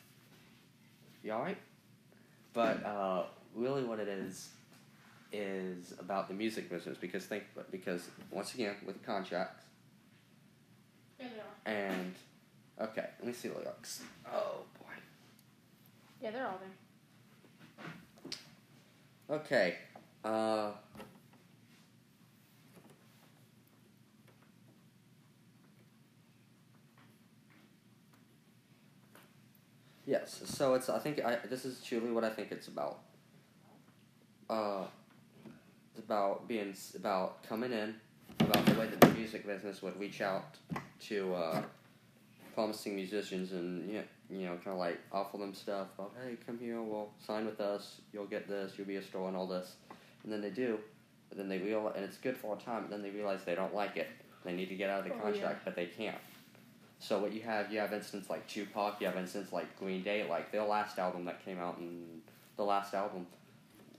[1.23, 1.59] you all right?
[2.53, 4.51] But uh, really, what it is
[5.33, 9.65] is about the music business because think because once again with the contracts
[11.19, 11.29] Yeah,
[11.65, 11.77] they are.
[11.77, 12.15] and
[12.81, 14.03] okay, let me see the lyrics.
[14.27, 14.93] Oh boy.
[16.21, 16.59] Yeah, they're all
[19.29, 19.39] there.
[19.39, 19.77] Okay.
[20.25, 20.71] Uh.
[30.07, 30.89] Yes, so it's.
[30.89, 31.39] I think I.
[31.49, 32.99] This is truly what I think it's about.
[34.51, 34.85] Uh,
[35.95, 37.95] it's about being about coming in,
[38.41, 40.57] about the way that the music business would reach out
[41.09, 41.63] to uh,
[42.55, 46.37] promising musicians and you know, you know, kind of like offer them stuff about, hey,
[46.47, 49.47] come here, we'll sign with us, you'll get this, you'll be a star and all
[49.47, 49.77] this,
[50.25, 50.79] and then they do,
[51.31, 53.55] and then they realize, and it's good for a time, but then they realize they
[53.55, 54.09] don't like it,
[54.45, 56.17] they need to get out of the Oh, contract, but they can't.
[57.03, 60.25] So what you have, you have instance like Tupac, you have instance like Green Day,
[60.31, 62.23] like their last album that came out, and
[62.57, 63.27] the last album,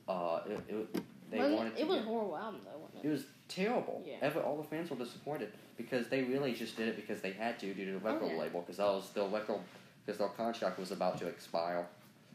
[0.08, 3.08] uh, it, it they Wasn't wanted it, was get- a horrible album, though, wasn't it
[3.10, 3.12] it?
[3.12, 4.02] was terrible.
[4.08, 4.16] Yeah.
[4.22, 7.60] Ever, all the fans were disappointed because they really just did it because they had
[7.60, 8.40] to due to the record Oh, yeah.
[8.42, 9.60] label because that was their record
[10.06, 11.86] because their contract was about to expire.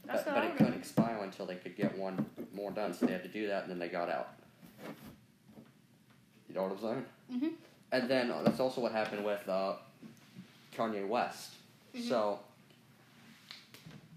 [0.05, 3.13] That's but but it couldn't expire until they could get one more done, so they
[3.13, 4.29] had to do that, and then they got out.
[6.47, 7.05] You know what I'm saying?
[7.33, 7.53] Mhm.
[7.91, 9.75] And then uh, that's also what happened with uh,
[10.79, 11.55] Kanye West.
[11.95, 12.09] Mhm.
[12.09, 12.41] So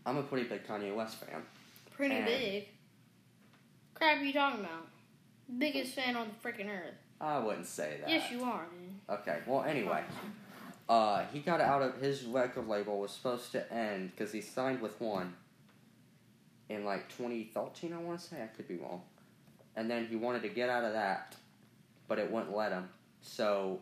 [0.05, 1.43] I'm a pretty big Kanye West fan.
[1.91, 2.67] Pretty And- big.
[3.95, 4.87] Crap are you talking about?
[5.57, 6.95] Biggest fan on the freaking earth.
[7.19, 8.09] I wouldn't say that.
[8.09, 8.99] Yes, you are, dude.
[9.19, 9.41] Okay.
[9.45, 10.03] Well, anyway.
[10.89, 14.81] Uh, he got out of his record label was supposed to end because he signed
[14.81, 15.35] with one
[16.69, 17.93] in like 2013.
[17.93, 19.03] I want to say I could be wrong,
[19.75, 21.35] and then he wanted to get out of that,
[22.07, 22.89] but it wouldn't let him.
[23.21, 23.79] So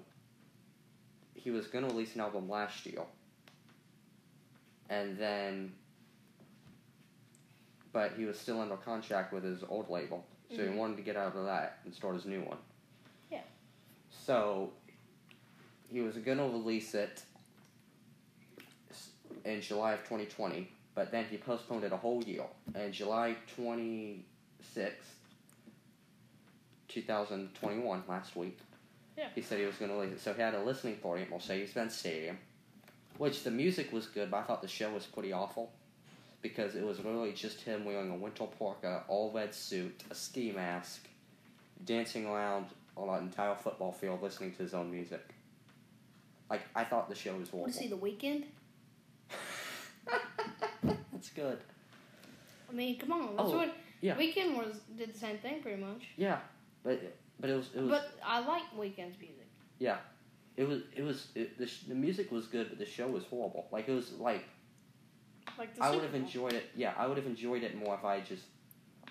[1.40, 3.04] he was gonna release an album last year,
[4.90, 5.74] and then,
[7.94, 10.72] but he was still under contract with his old label, so Mhm.
[10.72, 12.58] he wanted to get out of that and start his new one.
[13.32, 13.44] Yeah.
[14.10, 14.74] So
[15.90, 17.24] he was gonna release it
[19.46, 22.46] in July of 2020, but then he postponed it a whole year.
[22.76, 25.16] And July 26th,
[26.90, 28.58] 2021, last week,
[29.20, 29.28] Yeah.
[29.36, 30.20] he said he was gonna release it.
[30.22, 32.38] So he had a listening party at Mercedes-Benz Stadium,
[33.18, 35.72] which the music was good, but I thought the show was pretty awful.
[36.42, 40.54] Because it was literally just him wearing a winter parka, all red suit, a ski
[40.54, 41.06] mask,
[41.84, 45.22] dancing around on an entire football field listening to his own music.
[46.50, 48.46] Like I thought the show was Want to see the Weeknd?
[51.12, 51.58] That's good.
[52.70, 53.36] I mean, come on.
[53.36, 54.16] That's Oh, what yeah.
[54.16, 56.04] Weeknd was did the same thing pretty much.
[56.16, 56.38] Yeah,
[56.84, 57.02] but
[57.40, 59.48] but it was it was But I like Weeknd's music.
[59.80, 59.98] Yeah,
[60.58, 60.82] it was.
[60.96, 61.28] It was.
[61.36, 63.68] It, the sh- the music was good, but the show was horrible.
[63.72, 64.44] Like it was like
[65.58, 66.66] Like the I would have enjoyed it.
[66.76, 68.44] Yeah, I would have enjoyed it more if I just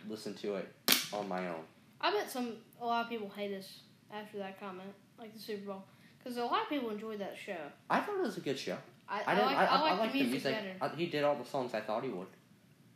[0.08, 0.68] listened to it
[1.12, 1.62] on my own.
[2.00, 3.80] I bet some a lot of people hate us
[4.12, 5.84] after that comment, like the Super Bowl,
[6.18, 7.56] because a lot of people enjoyed that show.
[7.90, 8.76] I thought it was a good show.
[9.08, 10.94] I, I I, like, I, I, like liked the music, better.
[10.96, 12.26] He did all the songs I thought he would.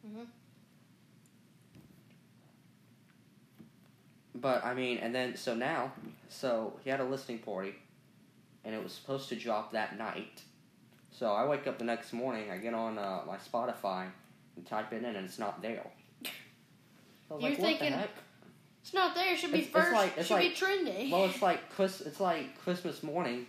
[0.07, 0.27] Mhm.
[4.43, 5.93] But I mean, and then so now,
[6.29, 7.75] so he had a listening party,
[8.65, 10.43] and it was supposed to drop that night.
[11.13, 14.09] So I wake up the next morning, I get on uh, my Spotify
[14.57, 15.87] and type it in, and it's not there.
[17.31, 17.95] You're like, thinking-
[18.83, 19.33] It's not there.
[19.33, 19.93] It should be It's- it's first.
[19.95, 21.11] like- it's should be like- trending.
[21.11, 21.61] Well, it's like.
[21.79, 23.47] It's like Christmas morning.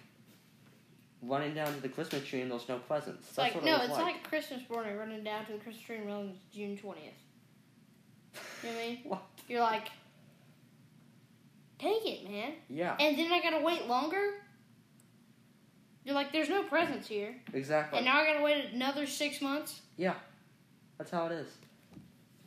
[1.24, 3.28] Running down to the Christmas tree and there's no presents.
[3.28, 4.24] it's That's like what it no, was it's like.
[4.30, 7.14] Christmas morning running down to the Christmas tree and realizing it's June twentieth.
[8.62, 9.00] You know what I mean?
[9.06, 9.22] What?
[9.48, 9.88] You're like,
[11.84, 12.54] take it, man.
[12.69, 14.36] Yeah, And then I gotta wait longer.
[16.06, 17.98] You're like, there's no presents here, exactly.
[17.98, 19.82] and now I gotta wait another six months.
[19.96, 20.15] Yeah,
[20.98, 21.48] that's how it is.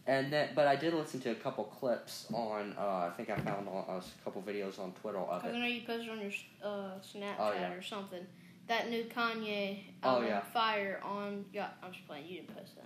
[0.09, 2.75] And then, but I did listen to a couple clips on.
[2.79, 5.59] Uh, I think I found on, uh, a couple videos on Twitter of Because I
[5.59, 6.31] know you posted on your
[6.63, 7.73] uh, Snapchat Oh, yeah.
[7.73, 8.25] or something.
[8.69, 10.41] That new Kanye Oh, album, yeah.
[10.53, 11.45] Fire on.
[11.53, 12.27] Yeah, I'm just playing.
[12.27, 12.85] You didn't post that.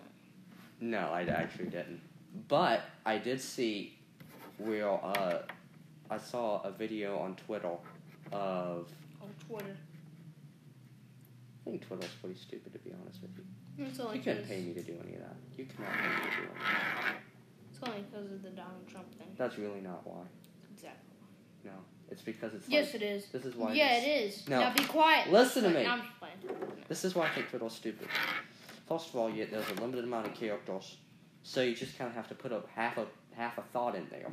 [0.81, 2.01] No, I actually didn't.
[2.49, 3.99] But I did see
[4.59, 5.39] where uh,
[6.11, 7.71] I saw a video on Twitter
[8.33, 8.89] of.
[9.23, 9.77] On Twitter.
[11.67, 13.45] I think Twitter's pretty stupid to be honest with you.
[13.87, 15.37] It's only You because pay me to do any of that.
[15.57, 17.17] You cannot pay me to do any of that.
[17.71, 19.29] it's only because of the Donald Trump thing.
[19.37, 20.23] That's really not why.
[20.75, 21.17] Exactly.
[21.65, 21.71] No,
[22.11, 23.27] it's because it's Yes, like it is.
[23.27, 23.73] this is why.
[23.75, 24.49] yeah, it is.
[24.49, 24.61] No.
[24.61, 25.31] Now be quiet.
[25.31, 25.85] Listen to me.
[25.85, 26.35] no, I'm just playing.
[26.89, 28.09] This is why I think Twitter's stupid.
[28.89, 30.97] First of all, you, there's a limited amount of characters,
[31.45, 34.07] so you just kind of have to put up half a half a thought in
[34.11, 34.33] there,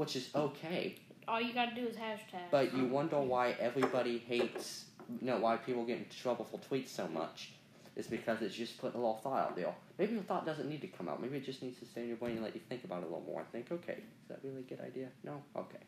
[0.00, 0.96] which is okay.
[1.28, 2.48] All you gotta do is hashtag.
[2.50, 4.86] But you wonder why everybody hates,
[5.20, 7.52] you know, why people get into trouble for tweets so much.
[7.96, 9.74] Is because it's just putting a little thought out there.
[9.98, 11.20] Maybe your thought doesn't need to come out.
[11.20, 13.08] Maybe it just needs to stay in your brain and let you think about it
[13.08, 13.40] a little more.
[13.40, 15.08] And think, okay, is that really a good idea?
[15.22, 15.80] No, okay.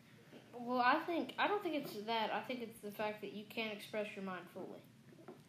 [0.52, 2.30] Well, I think I don't think it's that.
[2.34, 4.82] I think it's the fact that you can't express your mind fully.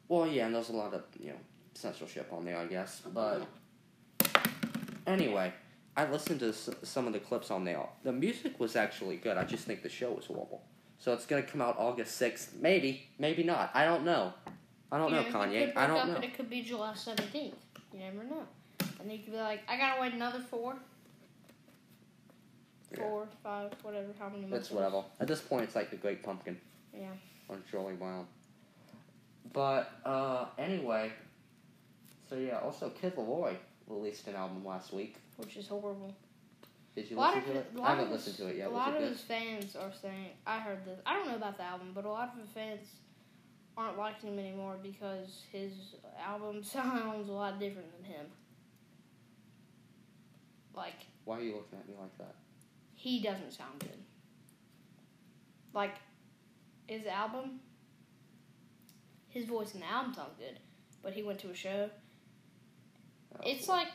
[0.08, 1.39] Well, yeah, and there's a lot of you know
[1.73, 3.02] censorship on there, I guess.
[3.13, 3.45] But
[5.06, 5.52] anyway,
[5.95, 7.79] I listened to some of the clips on there.
[8.03, 9.38] The music was actually good.
[9.38, 10.63] I just think the show was horrible.
[10.97, 13.71] So it's gonna come out August sixth, maybe, maybe not.
[13.73, 14.34] I don't know.
[14.91, 15.77] I don't You know, it Kanye.
[15.77, 16.19] I don't know.
[16.19, 17.56] It could be July seventeenth.
[17.93, 18.43] You never know.
[18.79, 20.75] And then you could be like, I gotta wait another four,
[22.91, 22.97] Yeah.
[22.97, 24.67] four, five, whatever, how many months.
[24.67, 25.03] It's whatever.
[25.19, 26.60] At this point, it's like the Great Pumpkin.
[26.97, 27.08] Yeah.
[27.49, 28.25] On Charlie Brown.
[29.51, 31.12] But uh, anyway,
[32.29, 32.60] so yeah.
[32.60, 35.17] Also, Kid LAROI released an album last week.
[35.37, 36.15] Which is horrible.
[36.95, 37.65] Did you A listen of to it?
[37.81, 38.67] I haven't his- listened to it yet.
[38.67, 39.09] A lot of good?
[39.09, 40.99] his fans are saying, I heard this.
[41.05, 42.87] I don't know about the album, but a lot of the fans
[43.75, 45.71] aren't liking him anymore because his
[46.23, 48.25] album sounds a lot different than him.
[50.75, 52.35] Like Why are you looking at me like that?
[52.95, 53.97] he doesn't sound good.
[55.73, 55.95] Like
[56.87, 57.59] his album,
[59.29, 60.59] his voice in the album sounds good,
[61.01, 61.89] but he went to a show.
[63.35, 63.87] Oh, It's like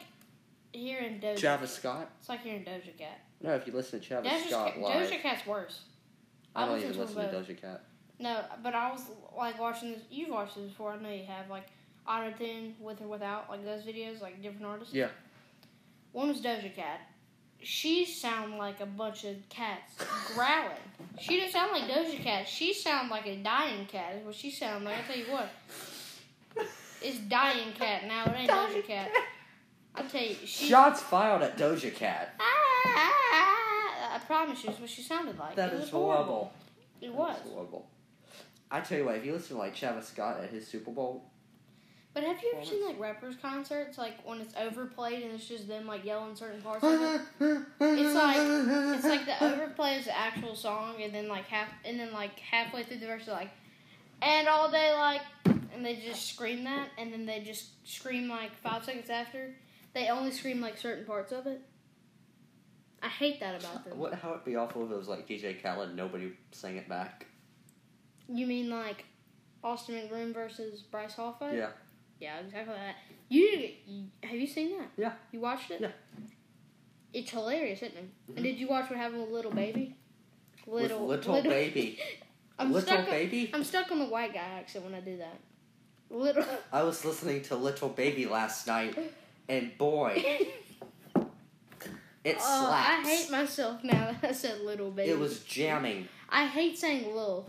[0.72, 1.36] hearing Doja.
[1.38, 2.10] Travis Scott.
[2.20, 3.20] It's like hearing Doja Cat.
[3.40, 5.80] No, if you listen to Travis Doja, Scott Cat- live, Doja Cat's worse.
[6.54, 7.46] I don't even listen to both.
[7.48, 7.84] Doja Cat.
[8.18, 9.02] No, but I was
[9.36, 10.02] like watching this.
[10.10, 10.92] You've watched this before.
[10.92, 11.48] I know you have.
[11.48, 11.66] Like
[12.06, 14.92] auto tune with or without, like those videos, like different artists.
[14.94, 15.08] Yeah.
[16.12, 17.00] One was Doja Cat.
[17.60, 19.92] She sound like a bunch of cats
[20.34, 20.76] growling.
[21.20, 22.48] She didn't sound like Doja Cat.
[22.48, 24.14] She sound like a dying cat.
[24.16, 24.98] Is what she sound like.
[24.98, 25.48] I tell you what,
[27.02, 28.24] it's dying cat now.
[28.26, 29.10] It ain't Doja Cat.
[29.98, 30.68] I tell you, she.
[30.68, 32.34] Shots fired at Doja Cat.
[32.40, 35.54] Ah, I promise you, it's what she sounded like.
[35.56, 36.52] That it is horrible.
[37.00, 37.36] It was.
[37.52, 37.86] Horrible.
[38.70, 41.24] I tell you what, if you listen to like Travis Scott at his Super Bowl,
[42.14, 45.68] But have you ever seen like rappers concerts, like when it's overplayed and it's just
[45.68, 47.20] them like yelling certain parts of it?
[47.80, 48.36] It's like
[48.96, 52.38] it's like the overplay is the actual song, and then like half and then like
[52.40, 53.50] halfway through the verse, they're like,
[54.20, 58.50] and all day like, and they just scream that, and then they just scream like
[58.62, 59.54] five seconds after.
[59.94, 61.60] They only scream like certain parts of it.
[63.02, 63.98] I hate that about them.
[63.98, 64.14] what?
[64.14, 67.26] How it'd be awful if it was like DJ Khaled, and nobody sang it back.
[68.28, 69.04] You mean like
[69.64, 71.54] Austin McBroom versus Bryce Hall fight?
[71.56, 71.70] Yeah.
[72.20, 72.96] Yeah, exactly that.
[73.28, 74.88] You, you have you seen that?
[74.96, 75.12] Yeah.
[75.32, 75.80] You watched it?
[75.80, 75.88] Yeah.
[77.12, 78.04] It's hilarious, isn't it?
[78.32, 78.36] Mhm.
[78.36, 79.96] And did you watch what happened with little baby?
[80.66, 81.98] With little baby.
[82.58, 83.04] I'm little stuck.
[83.06, 83.50] On, baby.
[83.54, 85.38] I'm stuck on the white guy accent when I do that.
[86.10, 86.44] Little.
[86.72, 88.98] I was listening to Little Baby last night,
[89.48, 90.12] and boy,
[92.24, 93.06] it Oh, slaps.
[93.06, 95.10] I hate myself now that I said little baby.
[95.10, 96.08] It was jamming.
[96.28, 97.46] I hate saying lil.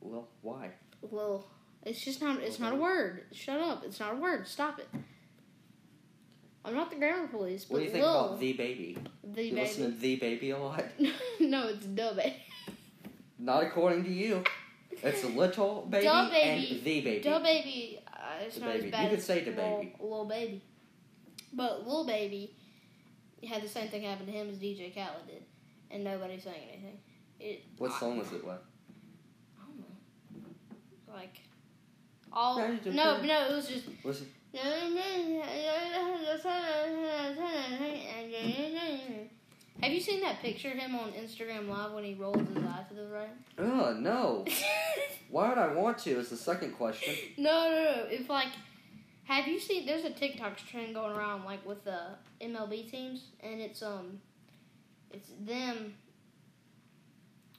[0.00, 0.70] Well, why?
[1.02, 1.44] Well,
[1.84, 2.40] it's just not.
[2.40, 3.24] It's not a word.
[3.32, 3.84] Shut up.
[3.84, 4.46] It's not a word.
[4.46, 4.88] Stop it.
[6.64, 8.98] I'm not the grammar police, but What do you think Lil, about the baby?
[9.22, 9.60] the you baby.
[9.68, 10.82] listen to the baby a lot?
[11.40, 12.36] no, it's the baby.
[13.38, 14.42] Not according to you.
[14.90, 16.68] It's a little baby, Da baby.
[16.74, 17.20] and the baby.
[17.22, 18.00] Da baby.
[18.12, 18.86] Uh, it's Da not baby.
[18.86, 19.94] as bad You could say the baby.
[20.16, 20.62] Lil baby.
[21.52, 22.54] But Lil baby
[23.48, 25.42] had the same thing happen to him as DJ Khaled did,
[25.90, 26.98] and nobody sang anything.
[27.38, 27.64] It.
[27.78, 28.44] What I- song was it?
[28.44, 28.64] What?
[29.58, 31.14] I don't know.
[31.14, 31.38] Like
[32.32, 33.86] all no, no, it was just.
[34.04, 34.28] Was it?
[39.82, 42.84] Have you seen that picture of him on Instagram Live when he rolls his eye
[42.88, 43.28] to the right?
[43.58, 44.44] Oh no!
[45.30, 46.18] Why would I want to?
[46.18, 47.14] Is the second question.
[47.36, 48.06] no, no, no.
[48.10, 48.48] If like,
[49.26, 49.86] have you seen?
[49.86, 52.00] There's a TikTok trend going around like with the
[52.40, 54.20] MLB teams, and it's um,
[55.12, 55.94] it's them.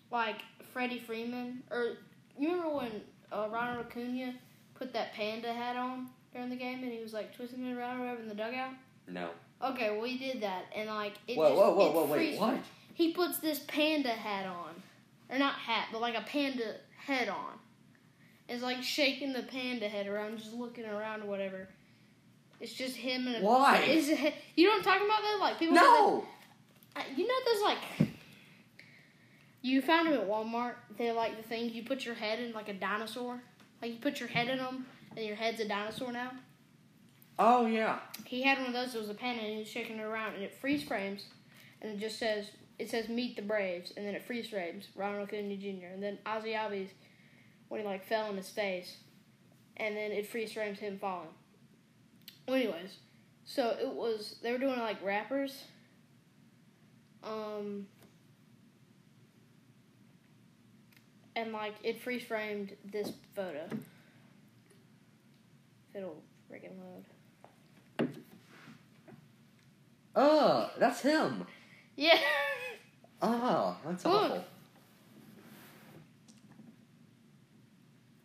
[0.10, 0.38] Like
[0.71, 1.97] Freddie Freeman, or
[2.39, 3.01] you remember when
[3.32, 4.36] uh, Ronald Acuna
[4.75, 7.97] put that panda hat on during the game, and he was like twisting it around
[7.97, 8.71] or whatever in the dugout.
[9.10, 9.30] No.
[9.62, 12.60] Okay, well, he did that, and like it Whoa, just whoa, whoa, whoa, wait, what?
[12.93, 14.82] He puts this panda hat on,
[15.30, 17.60] or not hat, but like a panda head on.
[18.49, 21.67] It's like shaking the panda head around, just looking around or whatever.
[22.60, 23.39] It's just him and a.
[23.39, 23.79] Why?
[23.81, 25.21] Is it, you know what I'm talking about?
[25.21, 25.75] Though, like people.
[25.75, 26.25] No!
[26.95, 27.77] that- uh, you know, there's like.
[29.62, 30.75] You found them at Walmart.
[30.97, 33.41] They're like the things you put your head in, like a dinosaur.
[33.81, 36.31] Like you put your head in them, and your head's a dinosaur now.
[37.38, 37.99] Oh yeah.
[38.25, 38.95] He had one of those.
[38.95, 41.25] It was a panda, and he was shaking it around, and it freeze frames,
[41.81, 45.27] and it just says it says "Meet the Braves," and then it freeze frames Ronald
[45.27, 45.88] Acuna Jr.
[45.93, 46.89] and then Ozzy Albies
[47.69, 48.97] when he like fell in his face,
[49.77, 51.27] and then it freeze frames him falling.
[52.47, 52.97] Well, anyways,
[53.45, 55.63] so it was they were doing like rappers.
[57.23, 57.88] Um.
[61.36, 63.67] And like it freeze framed this photo.
[65.89, 67.06] If it'll friggin' load.
[70.15, 71.45] Oh, that's him.
[71.95, 72.17] Yeah.
[73.21, 74.13] Oh, that's Look.
[74.15, 74.45] awful.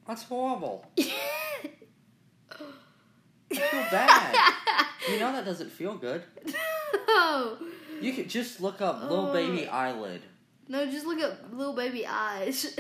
[0.06, 0.86] That's horrible.
[0.98, 1.08] I
[3.54, 4.36] feel bad.
[5.10, 6.22] You know that doesn't feel good.
[7.08, 7.58] no.
[8.00, 9.08] You could just look up oh.
[9.08, 9.32] little Oh.
[9.32, 10.22] baby eyelid.
[10.68, 12.76] No, just look at little baby eyes.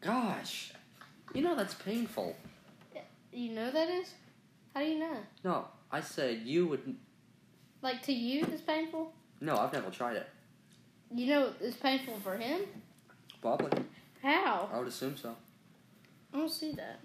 [0.00, 0.72] Gosh.
[1.34, 2.36] You know that's painful.
[3.32, 4.14] you know that is?
[4.74, 5.16] How do you know?
[5.44, 6.96] No, I said you would.
[7.82, 9.12] Like to you, it's painful.
[9.40, 10.28] No, I've never tried it.
[11.14, 12.60] You know it's painful for him.
[13.40, 13.82] Probably.
[14.22, 14.68] How?
[14.72, 15.34] I would assume so.
[16.32, 17.00] I don't see that.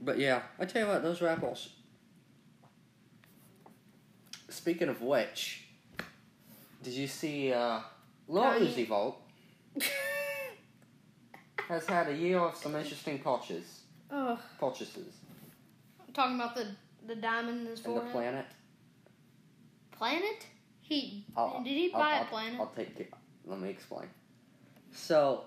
[0.00, 1.70] But yeah, I tell you what, those rappers.
[4.48, 5.64] Speaking of which,
[6.82, 7.80] did you see uh,
[8.28, 8.42] Lil.
[8.44, 9.14] Uzi Vert
[11.68, 15.14] has had a year of some interesting purchases, oh, purchases
[16.14, 16.66] talking about the
[17.06, 18.46] the diamond in his in the planet.
[19.92, 20.46] Planet?
[20.80, 22.60] He I'll- did he I'll- buy I'll- a planet?
[22.60, 23.12] I'll take it.
[23.44, 24.08] Let me explain.
[24.92, 25.44] So,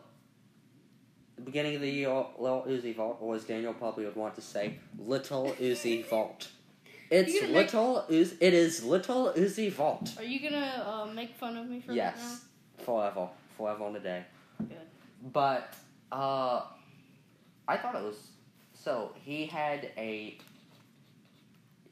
[1.41, 4.41] the beginning of the year, Lil Uzi Vert, or as Daniel probably would want to
[4.41, 6.49] say, Little Uzi Vert.
[7.09, 8.37] It's gonna make- little Uzi.
[8.39, 10.17] It is Little Uzi Vert.
[10.17, 12.45] Are you gonna uh, make fun of me for Yes,
[12.77, 13.27] forever,
[13.57, 14.23] forever and a day.
[14.59, 14.77] Good.
[15.33, 15.73] But
[16.11, 16.61] uh,
[17.67, 18.27] I thought it was
[18.73, 20.37] so he had a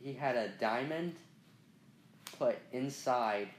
[0.01, 1.15] he had a diamond
[2.37, 3.49] put inside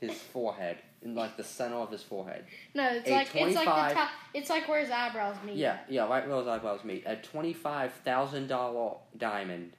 [0.00, 2.44] his forehead in like the center of his forehead.
[2.74, 4.10] No, it's A like it's like the top.
[4.34, 5.56] It's like where his eyebrows meet.
[5.56, 7.04] Yeah, yeah, right where his eyebrows meet.
[7.06, 9.72] A twenty five thousand dollar diamond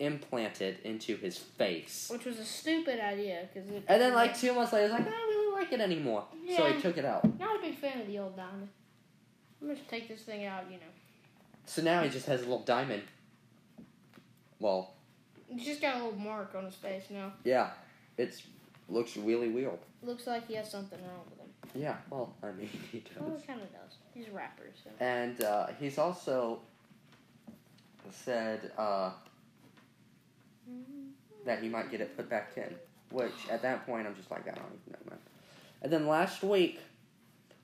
[0.00, 2.08] implanted into his face.
[2.12, 3.68] Which was a stupid idea because.
[3.70, 6.24] And then like two months later, he's like, ah, I don't really like it anymore.
[6.44, 7.38] yeah, So he took it out.
[7.38, 8.68] Not a big fan of the old diamond.
[9.62, 10.92] I'm gonna take this thing out, you know.
[11.66, 13.02] So now he just has a little diamond.
[14.58, 14.92] Well,
[15.48, 17.32] He's just got a little mark on his face now.
[17.44, 17.70] yeah,
[18.18, 18.42] it's
[18.88, 19.78] looks really weird.
[20.04, 21.82] Looks like he has something wrong with him.
[21.82, 23.42] Yeah, well, I mean, he Well, does.
[23.46, 23.96] kind of does.
[24.12, 24.90] He's a rapper, so.
[25.00, 26.60] And uh, he's also
[28.10, 29.10] said uh,
[31.44, 32.74] that he might get it put back in.
[33.10, 35.18] Which, at that point, I'm just like, I don't even know, man.
[35.82, 36.80] And then last week,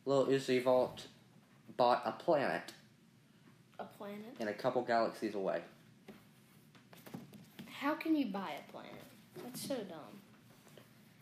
[0.07, 1.07] Lil Uzi Vert
[1.77, 2.73] bought a planet
[3.79, 4.35] A planet?
[4.39, 5.63] in a couple galaxies away.
[7.67, 8.93] How can you buy a planet?
[9.43, 10.20] That's so dumb.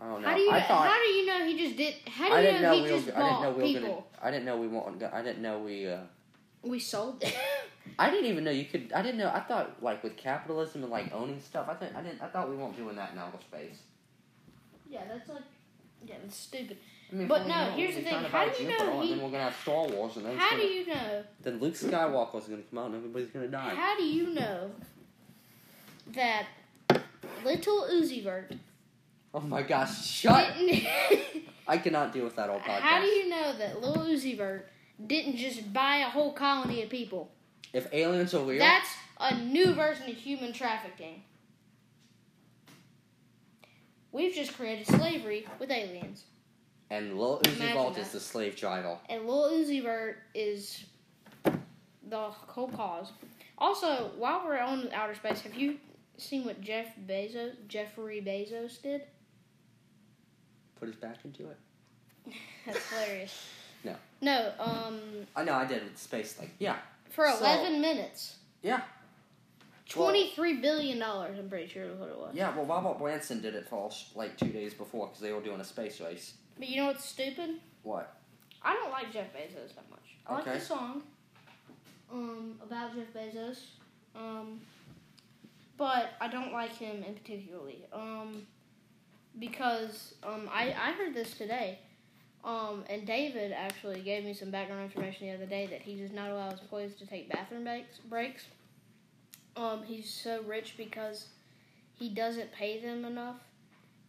[0.00, 0.28] I don't know.
[0.28, 0.50] How do you?
[0.50, 1.94] I thought how do you know he just did?
[2.06, 2.96] How do I you didn't know, know he we were.
[2.98, 3.88] just I didn't bought know we people?
[3.90, 4.02] gonna.
[4.22, 5.02] I didn't know we weren't.
[5.02, 5.88] I didn't know we.
[5.88, 5.98] uh
[6.62, 7.24] We sold.
[7.98, 8.92] I didn't even know you could.
[8.94, 9.28] I didn't know.
[9.30, 11.68] I thought like with capitalism and like owning stuff.
[11.68, 12.22] I think I didn't.
[12.22, 13.78] I thought we weren't doing that in outer space.
[14.88, 15.42] yeah, that's like,
[16.06, 16.76] yeah, that's stupid.
[17.10, 19.30] I mean, But no, here's the thing, how do you know And he- then we're
[19.30, 21.24] gonna have Star Wars, and then How do gonna- you know?
[21.40, 23.74] Then Luke Skywalker's gonna come out, and everybody's gonna die.
[23.74, 24.70] How do you know
[26.08, 26.46] that
[27.44, 28.52] little Uzi Vert
[29.38, 30.04] Oh my gosh!
[30.04, 30.52] Shut!
[31.68, 32.80] I cannot deal with that old podcast.
[32.80, 34.68] How do you know that Lil Uzi Vert
[35.06, 37.30] didn't just buy a whole colony of people?
[37.72, 38.88] If aliens are real, That's
[39.20, 41.22] a new version of human trafficking.
[44.10, 46.24] We've just created slavery with aliens.
[46.90, 48.98] and Lil Uzi Vert is the slave driver.
[49.08, 50.84] And Lil Uzi Vert is
[52.08, 53.12] the whole cause.
[53.56, 55.78] Also, while we're on outer space, have you
[56.16, 59.02] seen what Jeff Bezos, Jeffrey Bezos did?
[60.78, 61.56] Put his back into it.
[62.66, 63.46] That's hilarious.
[63.84, 63.94] No.
[64.20, 64.98] No, um,
[65.36, 66.50] I know I did it with space thing.
[66.58, 66.76] Yeah,
[67.10, 68.38] for So- 11 minutes.
[68.60, 68.80] yeah,
[69.94, 72.32] Well- $23 billion, dollars, I'm pretty sure is what it was.
[72.34, 72.54] yeah.
[72.56, 75.64] Well, Robert Branson did it for like two days before because they were doing a
[75.64, 76.34] space race.
[76.58, 77.60] But you know what's stupid?
[77.84, 78.16] What?
[78.62, 80.16] I don't like Jeff Bezos that much.
[80.26, 80.58] I like Okay.
[80.58, 81.02] the song
[82.12, 83.58] um, about Jeff Bezos,
[84.16, 84.60] um,
[85.76, 88.44] but I don't like him in particularly um,
[89.38, 91.78] because um, I, I heard this today,
[92.44, 96.12] um, and David actually gave me some background information the other day that he does
[96.12, 97.98] not allow his employees to take bathroom breaks.
[97.98, 98.44] breaks.
[99.56, 101.26] Um, he's so rich because
[101.94, 103.40] he doesn't pay them enough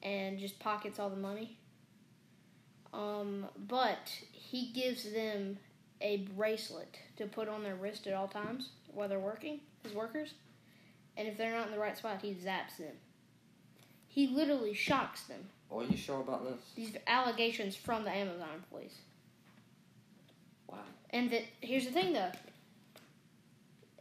[0.04, 1.58] and just pockets all the money.
[2.94, 5.58] Um, but he gives them
[6.02, 10.34] a bracelet to put on their wrist at all times while they're working, his workers.
[11.18, 12.96] And if they're not in the right spot, he zaps them.
[14.10, 15.40] He literally shocks them.
[15.72, 16.60] Are you sure about this?
[16.76, 18.96] These allegations from the Amazon employees.
[20.68, 20.80] Wow.
[21.12, 22.32] And that here's the thing though.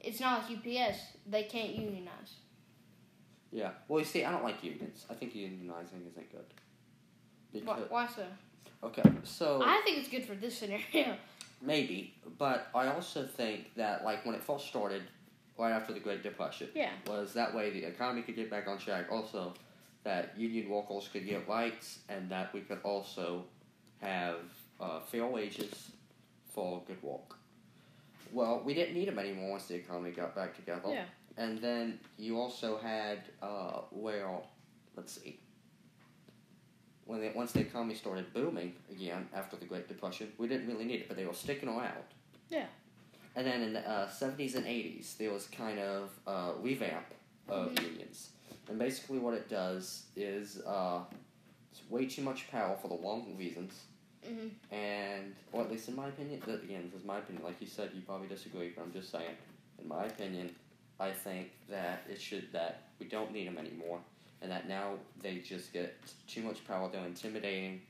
[0.00, 0.98] It's not like UPS.
[1.28, 2.34] They can't unionize.
[3.52, 3.70] Yeah.
[3.86, 5.04] Well, you see, I don't like unions.
[5.10, 7.64] I think unionizing isn't good.
[7.66, 8.24] Why, why so?
[8.84, 11.16] okay, so I think it's good for this scenario.
[11.62, 15.02] maybe, but I also think that like when it first started,
[15.58, 16.90] right after the Great Depression, Yeah.
[17.06, 19.06] was that way the economy could get back on track.
[19.10, 19.54] Also,
[20.04, 23.44] that union workers could get rights, and that we could also
[24.00, 24.36] have
[24.80, 25.90] uh, fair wages
[26.54, 27.36] for good work.
[28.32, 30.88] Well, we didn't need them anymore once the economy got back together.
[30.92, 31.04] Yeah.
[31.36, 34.28] And then you also had uh, where,
[34.96, 35.38] let's see,
[37.06, 40.84] when they, once the economy started booming again after the Great Depression, we didn't really
[40.84, 42.04] need it, but they were sticking around.
[42.50, 42.66] Yeah.
[43.34, 47.06] And then in the uh, 70s and 80s, there was kind of a revamp
[47.48, 47.82] of Mhm.
[47.92, 48.30] unions.
[48.68, 51.00] And basically, what it does is uh,
[51.72, 53.72] it's way too much power for the wrong reasons.
[54.26, 57.44] hmm And, or at least in my opinion, th- again, this is my opinion.
[57.44, 59.36] Like you said, you probably disagree, but I'm just saying.
[59.80, 60.54] In my opinion,
[61.00, 64.00] I think that it should that we don't need them anymore,
[64.42, 65.94] and that now they just get
[66.26, 66.90] too much power.
[66.92, 67.82] They're intimidating.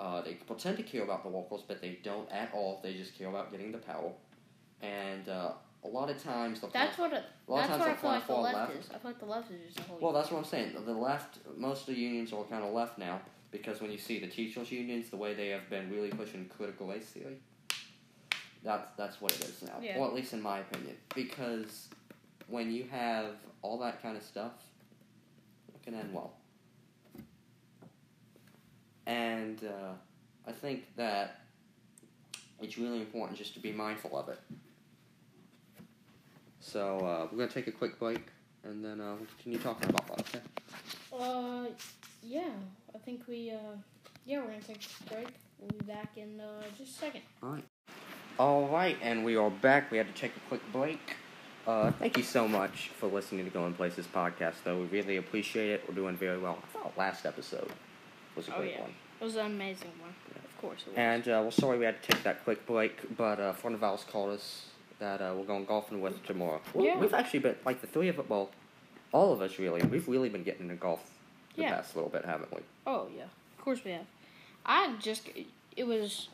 [0.00, 2.80] Uh, they pretend to care about the locals, but they don't at all.
[2.82, 4.12] They just care about getting the power,
[4.82, 5.52] and uh,
[5.84, 8.26] a lot of times the That's what it, a lot of times I feel like
[8.26, 8.72] the left, left.
[8.72, 8.90] is.
[8.90, 9.98] I feel like the left is just a whole.
[10.00, 10.72] Well, that's what I'm saying.
[10.84, 13.20] The left, most of the unions are kind of left now
[13.50, 16.88] because when you see the teachers' unions, the way they have been really pushing critical
[16.88, 17.38] race theory,
[18.62, 19.78] that's that's what it is now.
[19.80, 19.98] Yeah.
[19.98, 21.88] Or at least in my opinion, because
[22.48, 24.52] when you have all that kind of stuff,
[25.74, 26.34] it can end well.
[29.06, 29.92] And uh,
[30.46, 31.40] I think that
[32.60, 34.38] it's really important just to be mindful of it.
[36.68, 38.20] So uh, we're gonna take a quick break,
[38.62, 40.20] and then uh, we'll continue talking about that.
[40.20, 40.40] Okay.
[41.18, 41.66] Uh,
[42.22, 42.50] yeah.
[42.94, 43.50] I think we.
[43.50, 43.56] Uh,
[44.26, 45.28] yeah, we're gonna take a break.
[45.58, 47.22] We'll be back in uh, just a second.
[47.42, 47.64] All right.
[48.38, 49.90] All right, and we are back.
[49.90, 51.16] We had to take a quick break.
[51.66, 54.78] Uh, thank you so much for listening to Going Places podcast, though.
[54.78, 55.84] We really appreciate it.
[55.88, 56.58] We're doing very well.
[56.62, 57.68] I thought last episode
[58.36, 58.82] was a Oh, great yeah.
[58.82, 58.94] one.
[59.20, 60.14] It was an amazing one.
[60.44, 60.98] Of course it was.
[60.98, 63.82] And uh, well, sorry we had to take that quick break, but uh, friend of
[63.82, 64.66] ours called us
[64.98, 66.60] that uh, we're going golfing with tomorrow.
[66.74, 66.98] Well, Yeah.
[66.98, 68.28] We've actually been like the three of it.
[68.28, 68.50] Well,
[69.12, 69.82] all of us really.
[69.82, 71.00] We've really been getting into golf
[71.56, 71.74] the Yeah.
[71.76, 72.60] past little bit, haven't we?
[72.86, 74.06] oh yeah, of course we have.
[74.66, 75.28] I just
[75.76, 76.28] it was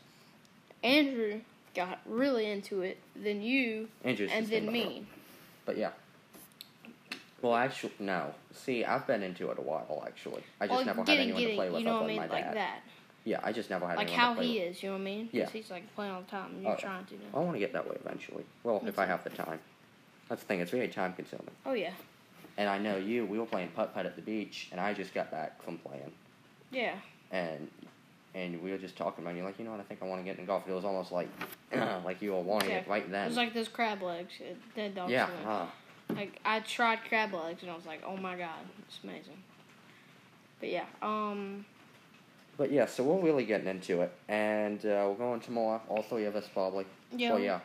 [0.83, 1.41] Andrew
[1.73, 4.85] got really into it, then you, Andrew's and then by the way.
[4.85, 5.05] me.
[5.65, 5.91] But yeah.
[7.41, 8.33] Well, actually, no.
[8.53, 10.03] See, I've been into it a while.
[10.07, 12.07] Actually, I just Well, never had anyone to play with you know other what I
[12.07, 12.55] mean, my like dad.
[12.55, 12.79] that,
[13.25, 14.77] Yeah, I just never had like how he with.
[14.77, 14.83] is.
[14.83, 15.29] You know what I mean?
[15.31, 15.49] Yeah.
[15.49, 16.51] he's like playing all the time.
[16.51, 17.15] and You're Oh, trying to.
[17.33, 18.45] I want to get that way eventually.
[18.63, 19.59] Well, Me if I have the time.
[20.29, 20.59] That's the thing.
[20.59, 21.49] It's very time consuming.
[21.65, 21.91] Oh yeah,
[22.57, 23.25] And I know you.
[23.25, 26.11] We were playing putt putt at the beach, and I just got back from playing,
[26.71, 26.95] yeah.
[27.31, 27.67] and
[28.35, 29.33] and we were just talking about.
[29.33, 29.79] it, You're like, you know what?
[29.79, 30.67] I think I want to get into golf.
[30.67, 31.29] It was almost like
[32.05, 32.91] like you were wanting it Yeah.
[32.91, 33.27] right It then.
[33.27, 34.33] was like those crab legs.
[34.39, 35.29] It, that dog yeah.
[35.47, 35.65] Uh,
[36.13, 39.41] Like I tried crab legs and I was like, oh my god, it's amazing.
[40.59, 41.65] But yeah, um,
[42.57, 45.81] But yeah, so we're really getting into it, and uh, we're going tomorrow.
[45.89, 46.85] All three of us probably.
[47.11, 47.31] Yeah.
[47.31, 47.59] Well, yeah.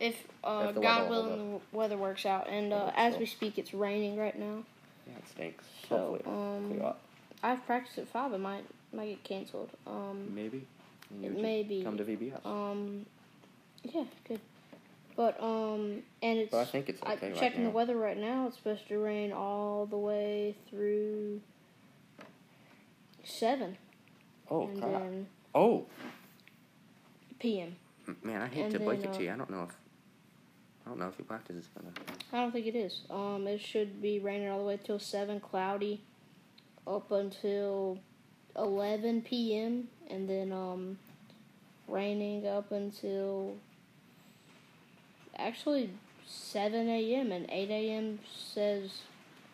[0.00, 2.48] If, uh, If God willing, the weather works out.
[2.48, 3.20] And uh, as so.
[3.20, 4.64] we speak, it's raining right now.
[5.06, 5.64] Yeah, it stinks.
[5.88, 7.00] So, um, clear up.
[7.44, 8.32] I have practice at five.
[8.32, 9.70] It might might get canceled.
[9.86, 10.66] Um, maybe.
[11.22, 11.84] It may be.
[11.84, 12.44] Come to VBS.
[12.44, 13.06] um,
[13.84, 14.40] yeah, good.
[15.16, 17.70] But um, and it's but I think it's I, okay right checking now.
[17.70, 18.48] the weather right now.
[18.48, 21.40] It's supposed to rain all the way through
[23.22, 23.76] seven,
[24.50, 24.92] oh and crap!
[24.92, 25.86] then Oh
[27.38, 27.76] p.m.
[28.22, 29.30] man, I hate and to break it uh, to you.
[29.32, 29.76] I don't know if
[30.86, 31.92] I don't know if your practice is gonna.
[32.32, 33.02] I don't think it is.
[33.10, 36.02] Um, it should be raining all the way till seven, cloudy,
[36.86, 37.98] up until
[38.56, 39.88] eleven p.m.
[40.10, 40.98] and then um,
[41.88, 43.56] raining up until
[45.36, 45.90] actually
[46.26, 47.32] seven a.m.
[47.32, 48.18] and eight a.m.
[48.34, 49.02] says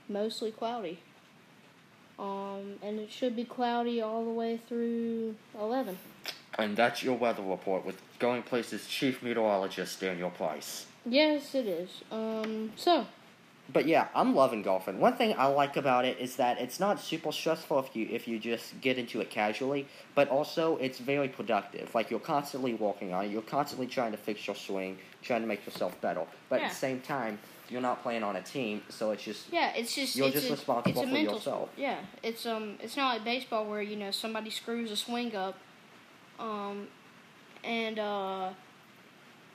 [0.08, 1.00] mostly cloudy.
[2.20, 5.96] Um, and it should be cloudy all the way through eleven.
[6.58, 10.84] And that's your weather report with Going Places chief meteorologist Daniel Price.
[11.06, 12.02] Yes, it is.
[12.12, 13.06] Um, so
[13.72, 14.98] But yeah, I'm loving golfing.
[15.00, 18.28] One thing I like about it is that it's not super stressful if you if
[18.28, 21.94] you just get into it casually, but also it's very productive.
[21.94, 25.46] Like you're constantly working on it, you're constantly trying to fix your swing, trying to
[25.46, 26.24] make yourself better.
[26.50, 26.66] But Yeah.
[26.66, 27.38] at the same time,
[27.70, 30.48] you're not playing on a team, so it's just Yeah, it's just You're it's just
[30.48, 31.68] a, responsible it's a for mental yourself.
[31.76, 35.56] Yeah, it's um it's not like baseball where you know somebody screws a swing up,
[36.38, 36.88] um,
[37.62, 38.50] and uh,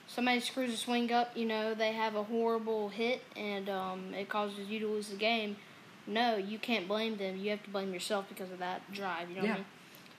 [0.06, 1.36] somebody screws a swing up.
[1.36, 5.16] You know they have a horrible hit and um it causes you to lose the
[5.16, 5.56] game.
[6.06, 7.36] No, you can't blame them.
[7.36, 9.28] You have to blame yourself because of that drive.
[9.28, 9.64] You know what I mean?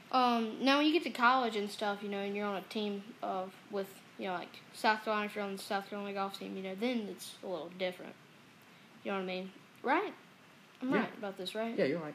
[0.09, 2.61] Um, now when you get to college and stuff, you know, and you're on a
[2.61, 3.87] team of with
[4.17, 6.75] you know like South Carolina, if you're on the South Carolina golf team, you know,
[6.79, 8.13] then it's a little different.
[9.03, 9.51] You know what I mean?
[9.83, 10.13] Right?
[10.81, 10.97] I'm Yeah.
[10.99, 11.75] right about this, right?
[11.77, 12.13] yeah, you're right.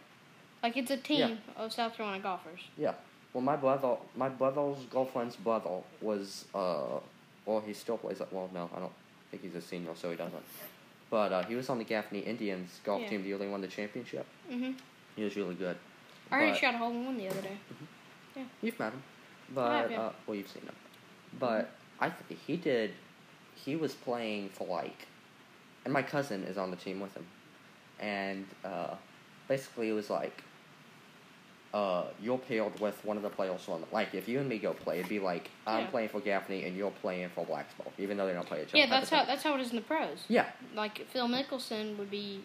[0.62, 1.62] Like it's a team Yeah.
[1.64, 2.60] of South Carolina golfers.
[2.78, 2.94] Yeah.
[3.32, 7.00] Well, my brother, my brother's girlfriend's brother was, uh,
[7.46, 8.20] well, he still plays.
[8.20, 8.92] at, Well, no, I don't
[9.30, 10.44] think he's a senior, so he doesn't.
[11.10, 13.08] But uh, he was on the Gaffney Indians golf Yeah.
[13.08, 14.26] team the only won the championship.
[14.50, 14.72] Mm-hmm.
[15.16, 15.76] He was really good.
[16.30, 17.56] I already But- shot a hole in one the other day.
[17.72, 17.84] Mm-hmm.
[18.40, 18.44] Yeah.
[18.62, 19.02] You've met him,
[19.54, 20.00] but have, yeah.
[20.02, 20.74] uh, well, you've seen him.
[21.38, 21.70] But
[22.02, 22.90] I th- he did.
[23.54, 25.06] He was playing for like,
[25.84, 27.26] and my cousin is on the team with him,
[28.00, 28.94] and uh,
[29.48, 30.42] basically it was like,
[31.72, 34.74] uh, you're paired with one of the players from like if you and me go
[34.74, 35.90] play, it'd be like I'm Yeah.
[35.90, 38.78] playing for Gaffney and you're playing for Blacksburg, even though they don't play each other.
[38.78, 40.24] Yeah, that's how that's how it is in the pros.
[40.28, 42.42] Yeah, Like Phil Mickelson would be.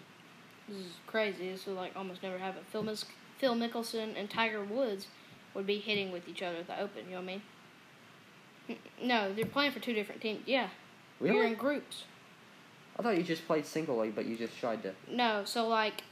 [0.70, 1.50] This is crazy.
[1.52, 2.62] This would like almost never happen.
[2.72, 3.06] Phil Mis-
[3.40, 5.08] Phil Mickelson and Tiger Woods
[5.54, 7.06] would be hitting with each other at the Open.
[7.06, 7.42] You know what I mean?
[9.02, 10.42] No, they're playing for two different teams.
[10.46, 10.70] Yeah,
[11.22, 12.04] you're in groups.
[13.00, 14.94] I thought you just played singly, but you just tried to.
[15.10, 16.04] No, so like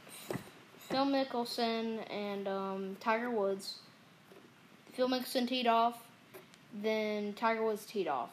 [0.90, 3.80] Phil Mickelson and um, Tiger Woods.
[4.94, 6.04] Phil Mickelson teed off,
[6.74, 8.30] then Tiger Woods teed off.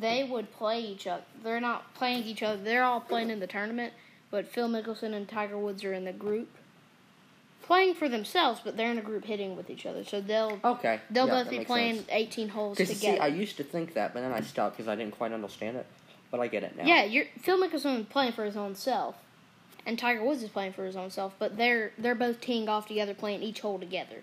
[0.00, 1.24] They would play each other.
[1.42, 2.62] They're not playing each other.
[2.62, 3.92] They're all playing in the tournament,
[4.30, 6.48] but Phil Mickelson and Tiger Woods are in the group,
[7.70, 8.60] playing for themselves.
[8.64, 11.00] But they're in a group hitting with each other, so they'll Okay.
[11.08, 12.08] they'll yeah, both be playing sense.
[12.10, 12.94] 18 holes together.
[12.98, 15.76] see, I used to think that, but then I stopped because I didn't quite understand
[15.76, 15.86] it.
[16.32, 16.84] But I get it now.
[16.84, 19.16] Yeah, you're Phil Mickelson is playing for his own self,
[19.86, 21.34] and Tiger Woods is playing for his own self.
[21.38, 24.22] But they're they're both teeing off together, playing each hole together.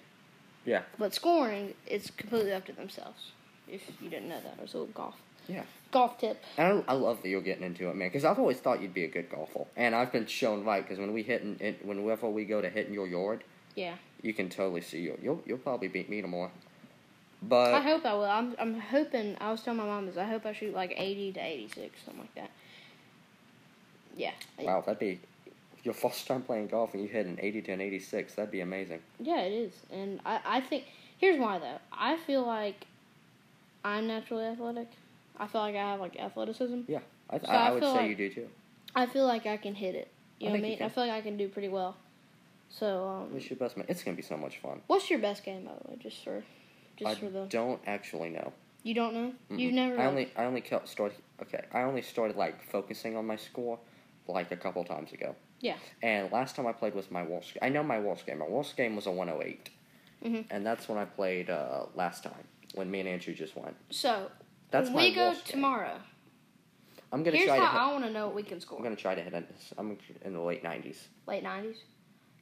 [0.66, 0.84] Yeah.
[0.98, 3.32] But scoring is completely up to themselves.
[3.68, 5.16] If you didn't know that, it was a little golf.
[5.48, 5.64] Yeah.
[5.92, 6.44] Golf tip.
[6.58, 8.10] And I, I love that you're getting into it, man.
[8.10, 10.84] Because I've always thought you'd be a good golfer, and I've been shown right.
[10.84, 13.44] Because when we hit, in, in, whenever we go to hit in your yard,
[13.76, 15.18] Yeah, you can totally see you.
[15.22, 16.52] You'll you'll probably beat me tomorrow.
[17.42, 18.26] But I hope I will.
[18.26, 19.38] I'm I'm hoping.
[19.40, 20.18] I was telling my mom this.
[20.18, 22.52] I hope I shoot like 80 to 86, something like that.
[24.16, 24.32] Yeah.
[24.60, 25.20] wow, that'd be
[25.84, 28.34] your first time playing golf, and you hit an eighty to an eighty-six.
[28.36, 29.00] That'd be amazing.
[29.20, 30.86] Yeah, it is, and I I think
[31.18, 31.80] here's why though.
[31.94, 32.86] I feel like
[33.86, 34.88] I'm naturally athletic.
[35.40, 36.82] I feel like I have like athleticism.
[36.88, 38.48] Yeah, I, So I, I would say like- you do too.
[38.96, 40.08] I feel like I can hit it.
[40.40, 40.82] You I know what I mean?
[40.82, 41.96] I feel like I can do pretty well.
[42.70, 43.86] So, um, Wish your best man.
[43.90, 44.82] It's gonna be so much fun.
[44.88, 45.98] what's your best game, by the way?
[46.00, 46.44] Just for,
[46.98, 47.44] just I for the.
[47.44, 48.52] I don't actually know.
[48.84, 49.34] You don't know?
[49.52, 49.60] Mm-mm.
[49.60, 49.96] You've never.
[49.96, 51.18] I like- only I only kept started.
[51.42, 53.80] Okay, I only started like focusing on my score,
[54.28, 55.36] like a couple times ago.
[55.60, 55.76] Yeah.
[56.04, 57.58] And last time I played was my worst.
[57.62, 58.40] I know my worst game.
[58.40, 59.70] My worst game was a 108.
[60.24, 60.42] mm-hmm.
[60.52, 62.44] And that's when I played uh, last time
[62.76, 63.76] when me and Andrew just went.
[63.90, 64.30] So
[64.72, 65.98] That's we go tomorrow,
[67.12, 67.72] I'm gonna here's try how to.
[67.72, 68.78] Hit, I want to know what we can score.
[68.78, 69.34] I'm gonna try to hit.
[69.34, 69.50] it.
[69.78, 70.98] I'm in the late 90s.
[71.26, 71.78] Late nineties.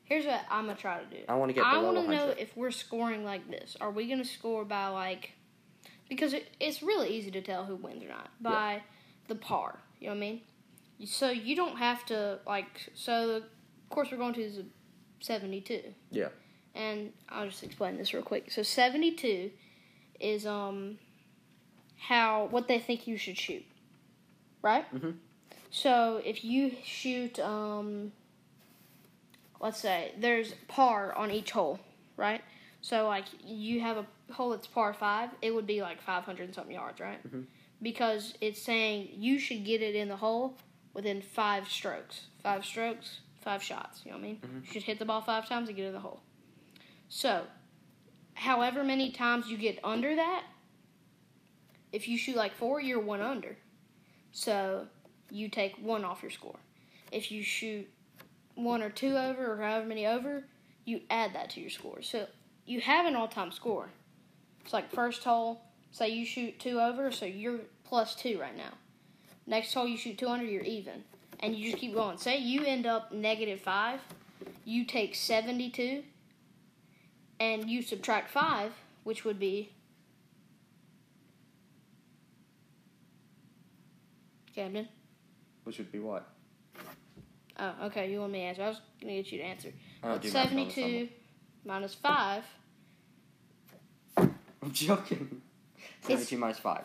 [0.05, 1.23] Here's what I'm gonna try to do.
[1.27, 3.75] I want to get I want to know if we're scoring like this.
[3.81, 5.31] Are we gonna score by like?
[6.09, 8.83] Because it, it's really easy to tell who wins or not by
[9.27, 9.79] the par.
[9.99, 10.41] You know what I mean?
[11.05, 12.89] So you don't have to like.
[12.93, 13.43] So of
[13.89, 14.65] course we're going to the
[15.21, 15.93] seventy-two.
[16.11, 16.27] Yeah.
[16.75, 18.51] and I'll just explain this real quick.
[18.51, 19.49] So 72
[20.19, 20.99] is um
[22.07, 23.65] how what they think you should shoot,
[24.61, 24.85] right?
[24.93, 25.17] Mhm.
[25.71, 28.11] So if you shoot um
[29.59, 31.79] let's say there's par on each hole,
[32.17, 32.41] right?
[32.81, 36.75] So like you have a hole that's par five, it would be like 500 something
[36.75, 37.21] yards, right?
[37.27, 37.45] Mhm.
[37.81, 40.57] Because it's saying you should get it in the hole
[40.93, 42.27] within five strokes.
[42.43, 44.01] Five strokes, five shots.
[44.05, 44.37] You know what I mean?
[44.41, 44.65] Mhm.
[44.65, 46.21] You should hit the ball five times and get in the hole.
[47.09, 47.47] So,
[48.35, 50.43] however many times you get under that,
[51.95, 53.55] if you shoot like four, you're one under.
[54.31, 54.87] So,
[55.29, 56.59] you take one off your score.
[57.09, 57.87] If you shoot
[58.55, 60.43] one or two over, or however many over,
[60.83, 62.01] you add that to your score.
[62.01, 62.27] So,
[62.65, 63.89] you have an all time score.
[64.63, 68.73] It's like first hole, say you shoot two over, so you're plus two right now.
[69.47, 71.03] Next hole, you shoot two under, you're even.
[71.39, 72.17] And you just keep going.
[72.17, 74.01] Say you end up negative five,
[74.65, 76.03] you take 72
[77.39, 78.71] and you subtract 5,
[79.03, 79.71] which would be.
[84.55, 84.87] Camden?
[85.65, 86.27] Which would be what?
[87.59, 88.63] Oh, okay, you want me to answer.
[88.63, 89.73] I was going to get you to answer.
[90.01, 91.09] I But do math on the 72
[91.65, 92.43] minus 5.
[94.17, 94.35] I'm
[94.71, 95.41] joking.
[96.01, 96.83] 72 minus 5.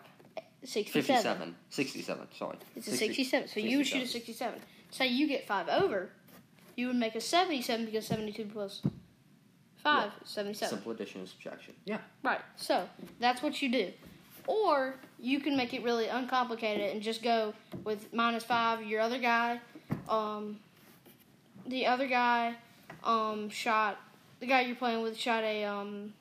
[0.65, 1.23] 67.
[1.23, 1.57] 57.
[1.71, 2.57] 67, sorry.
[2.77, 3.49] It's a 60 67.
[3.49, 4.61] So you would shoot a 67.
[4.91, 6.11] Say you get 5 over,
[6.77, 8.83] you would make a 77 because 72 plus
[9.83, 10.69] 5 is 77.
[10.77, 11.75] Simple addition and subtraction.
[11.85, 11.99] Yeah.
[12.23, 12.41] Right.
[12.57, 13.93] So that's what you do.
[14.47, 17.53] Or you can make it really uncomplicated and just go
[17.85, 18.85] with minus five.
[18.85, 19.61] Your other guy,
[20.09, 20.59] um,
[21.67, 22.55] the other guy,
[23.05, 23.99] um, shot
[24.41, 26.15] the guy you're playing with shot a um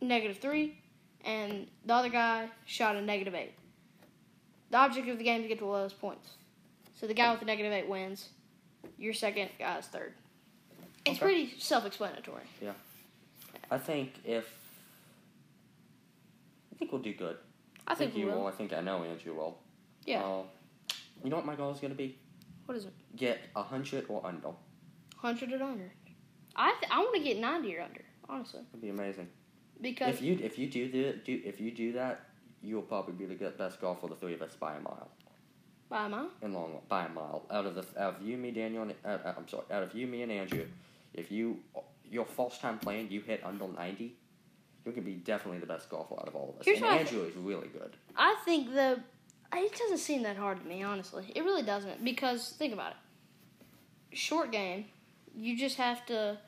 [0.00, 0.78] negative three,
[1.24, 3.54] and the other guy shot a negative eight.
[4.70, 6.30] The object of the game is to get the lowest points.
[6.94, 8.28] So the guy with the negative eight wins.
[8.98, 10.14] Your second guy is third.
[11.04, 11.18] It's Okay.
[11.18, 12.42] pretty self-explanatory.
[12.60, 12.72] Yeah,
[13.70, 14.57] I think if.
[16.78, 17.36] I think we'll do good.
[17.88, 18.40] I think we you will.
[18.40, 18.46] will.
[18.46, 19.58] I think I know Andrew will.
[20.04, 20.22] Yeah.
[20.22, 20.42] Uh,
[21.24, 22.16] you know what my goal is going to be?
[22.66, 22.92] What is it?
[23.16, 24.50] Get 100 or under.
[25.16, 25.90] Hundred or under.
[26.54, 29.28] I th- I want to get ninety or under, honestly, That'd be amazing.
[29.80, 32.20] because If you if you do the, do if you do that,
[32.62, 35.08] you'll probably be the best golfer of the three of us by a mile.
[35.88, 36.30] by a mile.
[36.42, 37.44] In long by a mile.
[37.50, 39.92] Out of the out of you, me, Daniel, and uh, uh, I'm sorry, out of
[39.94, 40.66] you, me, and Andrew,
[41.14, 41.58] if you
[42.08, 44.16] your first time playing, you hit under 90,
[44.88, 46.64] you can be definitely the best golfer out of all of us.
[46.64, 47.96] Here's and Andrew is really good.
[48.16, 49.00] I think the
[49.52, 51.32] it doesn't seem that hard to me, honestly.
[51.34, 54.16] It really doesn't because think about it.
[54.16, 54.86] Short game,
[55.34, 56.38] you just have to,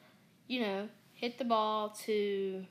[0.48, 2.64] you know, hit the ball to.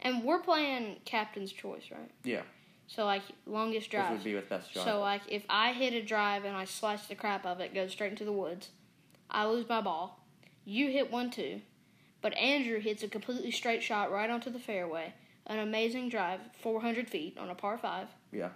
[0.00, 2.10] And we're playing captain's choice, right?
[2.22, 2.42] Yeah.
[2.86, 4.12] So like longest Which drive.
[4.12, 4.84] would be with best drive.
[4.84, 7.74] So like if I hit a drive and I slice the crap out of it,
[7.74, 8.70] goes straight into the woods,
[9.30, 10.24] I lose my ball.
[10.64, 11.60] You hit one two,
[12.20, 15.14] but Andrew hits a completely straight shot right onto the fairway.
[15.46, 18.08] An amazing drive, 400 feet on a par five.
[18.32, 18.50] Yeah.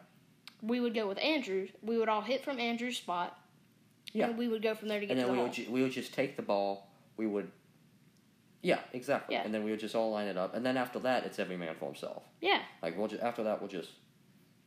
[0.60, 1.68] We would go with Andrew.
[1.80, 3.38] We would all hit from Andrew's spot.
[4.12, 4.28] Yeah.
[4.28, 5.68] And we would go from there to get the ball and to the we would
[5.68, 6.90] ju- we would just take the ball.
[7.16, 7.50] We would.
[8.60, 9.34] Yeah, exactly.
[9.34, 9.42] Yeah.
[9.42, 11.56] And then we would just all line it up, and then after that, it's every
[11.56, 12.22] man for himself.
[12.40, 12.60] yeah.
[12.82, 13.90] Like we'll just after that, we'll just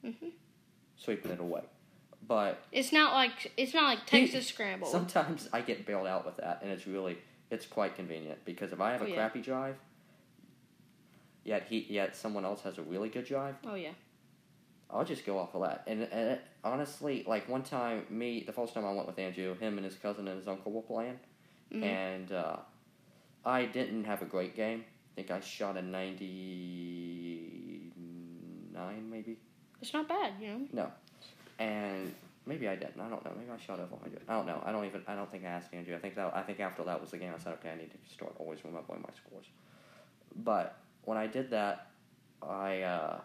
[0.04, 0.30] mm-hmm.
[0.98, 1.62] sweeping it away.
[2.28, 4.88] But It's not like it's not like Texas scramble.
[4.88, 7.18] sometimes I get bailed out with that, and it's really
[7.56, 9.16] it's quite convenient because if I have a Oh, yeah.
[9.16, 9.76] crappy drive,
[11.44, 13.92] yet he yet someone else has a really good drive, oh yeah.
[14.92, 15.84] I'll just go off of that.
[15.88, 19.56] And, and it, honestly, like one time, me the first time I went with Andrew,
[19.58, 21.20] him and his cousin and his uncle were playing,
[21.74, 21.84] Mhm.
[21.84, 22.58] and uh,
[23.44, 24.86] I didn't have a great game.
[24.88, 27.92] I think I shot a ninety
[28.74, 29.38] nine, maybe.
[29.82, 30.62] It's not bad, you know.
[30.74, 30.92] No,
[31.60, 32.14] and
[32.46, 33.00] maybe I didn't.
[33.00, 33.32] I don't know.
[33.38, 34.22] Maybe I shot over 100.
[34.28, 34.62] I don't know.
[34.66, 35.02] I don't even.
[35.08, 35.96] I don't think I asked Andrew.
[35.96, 36.36] I think that.
[36.36, 37.34] I think after that was the game.
[37.36, 39.46] I said, okay, I need to start always remembering my scores.
[40.36, 41.88] But when I did that,
[42.42, 43.20] I uh,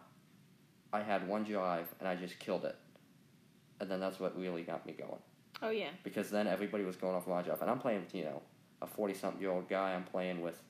[0.92, 2.76] I had one drive and I just killed it,
[3.80, 5.20] and then that's what really got me going
[5.62, 5.90] Oh yeah.
[6.04, 8.42] because then everybody was going off my drive, and I'm playing with you know
[8.82, 9.94] a 40 something year old guy.
[9.94, 10.60] I'm playing with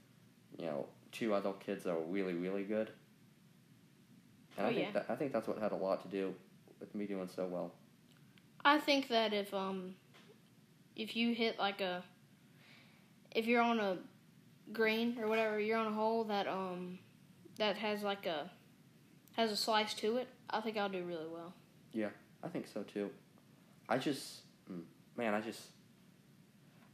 [0.59, 2.91] you know two other kids that are really really good.
[4.57, 4.93] And Oh, I think yeah.
[4.93, 6.35] that, I think that's what had a lot to do
[6.81, 7.73] with me doing so well.
[8.65, 9.95] I think that if um
[10.97, 12.03] if you hit like a
[13.35, 13.99] if you're on a
[14.73, 16.99] green or whatever, you're on a hole that um
[17.57, 18.51] that has like a
[19.33, 21.55] has a slice to it, I think I'll do really well.
[21.93, 22.09] Yeah,
[22.43, 23.11] I think so too.
[23.89, 24.41] I just,
[24.71, 24.83] mm,
[25.17, 25.61] man, I just,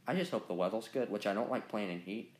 [0.07, 2.33] I just hope the weather's good, which I don't like playing in heat.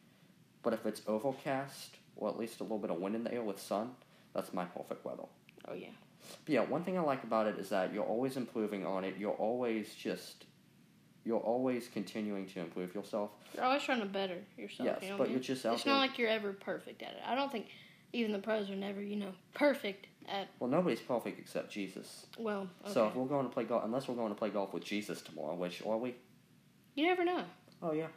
[0.63, 3.43] But if it's overcast or at least a little bit of wind in the air
[3.43, 3.91] with sun,
[4.34, 5.23] that's my perfect weather.
[5.67, 5.89] Oh yeah.
[6.45, 9.15] But yeah, one thing I like about it is that you're always improving on it.
[9.17, 10.45] You're always just,
[11.25, 13.32] you're always continuing to improve yourself.
[13.55, 14.88] You're always trying to better yourself.
[14.88, 15.93] Yes, you know but I you're just out It's there.
[15.93, 17.21] not like you're ever perfect at it.
[17.25, 17.67] I don't think
[18.13, 20.47] even the pros are never, you know, perfect at.
[20.59, 22.25] Well, nobody's perfect except Jesus.
[22.38, 22.93] Well, okay.
[22.93, 25.21] So if we're going to play golf, unless we're going to play golf with Jesus
[25.21, 26.15] tomorrow, which are we?
[26.95, 27.43] you never know.
[27.82, 28.07] Oh yeah.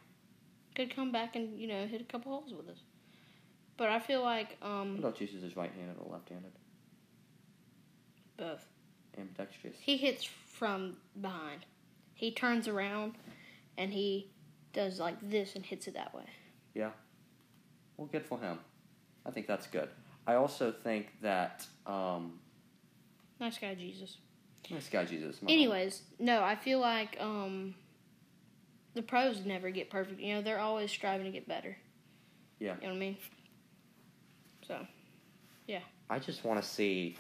[0.74, 2.78] Could come back and you know hit a couple holes with us.
[3.76, 6.52] But I feel like um about Jesus is right-handed or left-handed?
[8.41, 8.66] Both.
[9.18, 9.76] Ambidextrous.
[9.80, 11.66] He hits from behind.
[12.14, 13.14] He turns around
[13.78, 14.30] and he
[14.72, 16.24] does like this and hits it that way.
[16.74, 16.91] Yeah.
[17.97, 18.59] Well, good for him.
[19.26, 19.88] I think that's good.
[20.26, 22.38] I also think that um,
[23.41, 24.18] Nice guy, Jesus.
[24.70, 25.41] Nice guy Jesus.
[25.43, 27.74] my- Anyways, no, I feel like um
[28.95, 30.20] the pros never get perfect.
[30.20, 31.76] You know, they're always striving to get better.
[32.59, 32.74] Yeah.
[32.76, 33.16] You know what I mean?
[34.66, 34.86] So,
[35.66, 35.80] yeah.
[36.11, 37.16] I just want to see,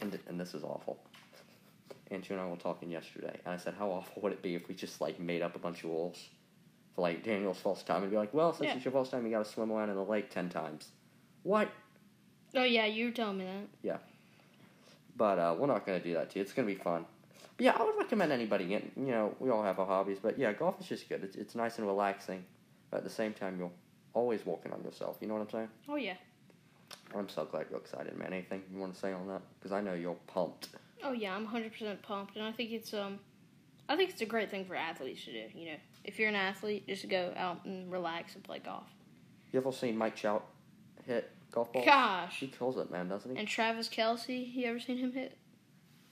[0.00, 0.98] and and this is awful.
[2.10, 4.68] Andrew and I were talking yesterday, and I said, how awful would it be if
[4.68, 6.28] we just like made up a bunch of rules
[6.94, 8.76] for like Daniel's first time and be like, well, since Yeah.
[8.76, 10.90] it's your first time, you got to swim around in the lake ten times.
[11.42, 11.68] What?
[12.54, 13.68] oh yeah, you were telling me that.
[13.82, 13.98] Yeah,
[15.16, 16.42] but uh, we're not going to do that to you.
[16.42, 17.04] It's going to be fun.
[17.56, 18.84] But yeah, I would recommend anybody get.
[18.96, 21.24] You know, we all have our hobbies, but yeah, golf is just good.
[21.24, 22.44] It's, it's nice and relaxing,
[22.90, 23.70] but at the same time, you're
[24.14, 25.18] always walking on yourself.
[25.20, 25.68] You know what I'm saying?
[25.88, 26.14] Oh yeah.
[27.14, 28.32] I'm so glad you're excited, man.
[28.32, 29.42] Anything you want to say on that?
[29.58, 30.68] Because I know you're pumped.
[31.02, 33.18] Oh yeah, I'm 100% pumped, and I think it's um,
[33.88, 35.44] I think it's a great thing for athletes to do.
[35.54, 38.88] You know, if you're an athlete, just go out and relax and play golf.
[39.52, 40.44] You ever seen Mike Trout
[41.06, 41.86] hit golf balls?
[41.86, 42.40] Gosh.
[42.40, 43.38] He kills it, man, doesn't he?
[43.38, 45.36] And Travis Kelce, you ever seen him hit?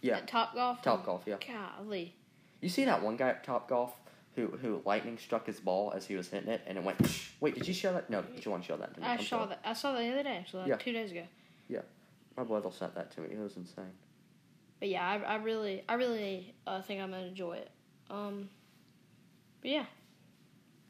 [0.01, 0.19] Yeah.
[0.19, 0.83] At Top Golf.
[0.83, 1.37] Top golf, yeah.
[1.47, 2.15] Golly.
[2.61, 3.93] You see that one guy at Top Golf
[4.37, 6.99] who who lightning struck his ball as he was hitting it, and it went.
[7.41, 8.11] Wait, did you show that?
[8.11, 9.07] No, did you want to show that to me?
[9.07, 9.49] I I'm saw sorry.
[9.51, 9.61] that.
[9.65, 10.77] I saw that the other day, actually, like Yeah.
[10.77, 11.23] two days ago.
[11.69, 11.81] Yeah,
[12.37, 13.29] my brother sent that to me.
[13.33, 13.93] It was insane.
[14.81, 17.71] But yeah, I, I really, I really uh, think I'm gonna enjoy it.
[18.11, 18.49] Um,
[19.63, 19.87] but yeah,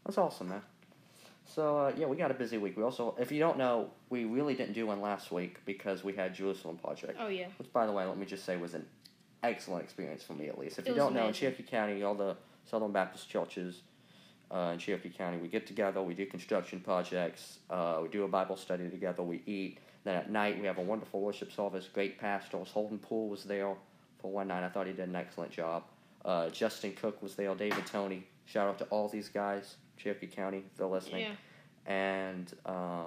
[0.05, 0.62] That's awesome, man.
[1.47, 2.76] So uh, yeah, we got a busy week.
[2.76, 6.14] We also, if you don't know, we really didn't do one last week because we
[6.14, 8.86] had Jerusalem Project, oh yeah, which, by the way, let me just say was an
[9.42, 10.78] excellent experience for me at least.
[10.78, 11.40] If It you don't know, in amazing.
[11.53, 13.83] Cherokee County, all the Southern Baptist churches
[14.51, 18.29] uh, in Cherokee County, we get together, we do construction projects, uh, we do a
[18.29, 19.79] Bible study together, we eat.
[20.05, 21.89] Then at night, we have a wonderful worship service.
[21.93, 22.69] Great pastors.
[22.69, 23.75] Holden Poole was there
[24.21, 24.62] for one night.
[24.62, 25.85] I thought he did an excellent job.
[26.25, 27.55] Uh, Justin Cook was there.
[27.55, 28.27] David Tony.
[28.45, 31.33] Shout out to all these guys, Cherokee County, if they're listening yeah,
[31.87, 33.05] and uh,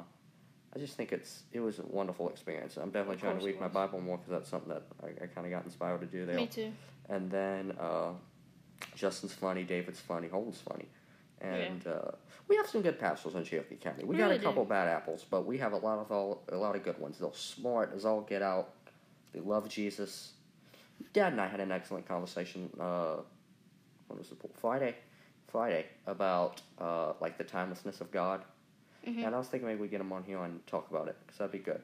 [0.75, 2.77] I just think it's it was a wonderful experience.
[2.77, 3.67] I'm definitely trying to read my.
[3.67, 6.35] Bible more because that's something that I, I kind of got inspired to do there.
[6.35, 6.71] me too.
[7.09, 8.11] And then uh,
[8.95, 10.85] Justin's funny, David's funny, Holden's funny,
[11.41, 12.11] and uh,
[12.47, 14.03] we have some good pastors in Cherokee County.
[14.03, 14.69] We, We got really a couple do.
[14.69, 17.17] bad apples, but we have a lot of all, a lot of good ones.
[17.19, 18.69] They're smart as all get out.
[19.33, 20.31] They love Jesus.
[21.13, 22.69] Dad and I had an excellent conversation.
[22.79, 23.17] Uh,
[24.07, 24.37] when was it?
[24.59, 24.95] Friday,
[25.47, 28.41] Friday about uh, like the timelessness of God.
[29.05, 29.25] Mhm.
[29.25, 31.37] And I was thinking maybe we get him on here and talk about it because
[31.37, 31.81] that'd be good.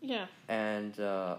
[0.00, 1.36] Yeah, And uh,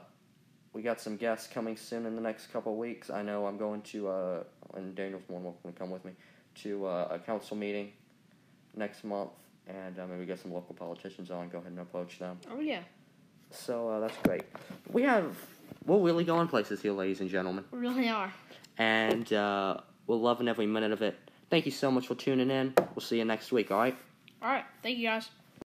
[0.75, 3.09] we got some guests coming soon in the next couple of weeks.
[3.09, 4.43] I know I'm going to, uh,
[4.75, 6.11] and Daniel's more than welcome to come with me,
[6.63, 7.93] to uh, a council meeting
[8.75, 9.29] next month.
[9.67, 12.37] And uh, maybe get some local politicians on, go ahead and approach them.
[12.51, 12.81] oh yeah,
[13.49, 14.43] So uh, that's great.
[14.91, 15.35] We have,
[15.85, 17.63] we're really going places here, ladies and gentlemen.
[17.71, 18.31] we really are.
[18.77, 21.17] And uh, we're loving every minute of it.
[21.49, 22.73] Thank you so much for tuning in.
[22.93, 23.97] We'll see you next week, all right?
[24.41, 25.29] All right, thank you guys.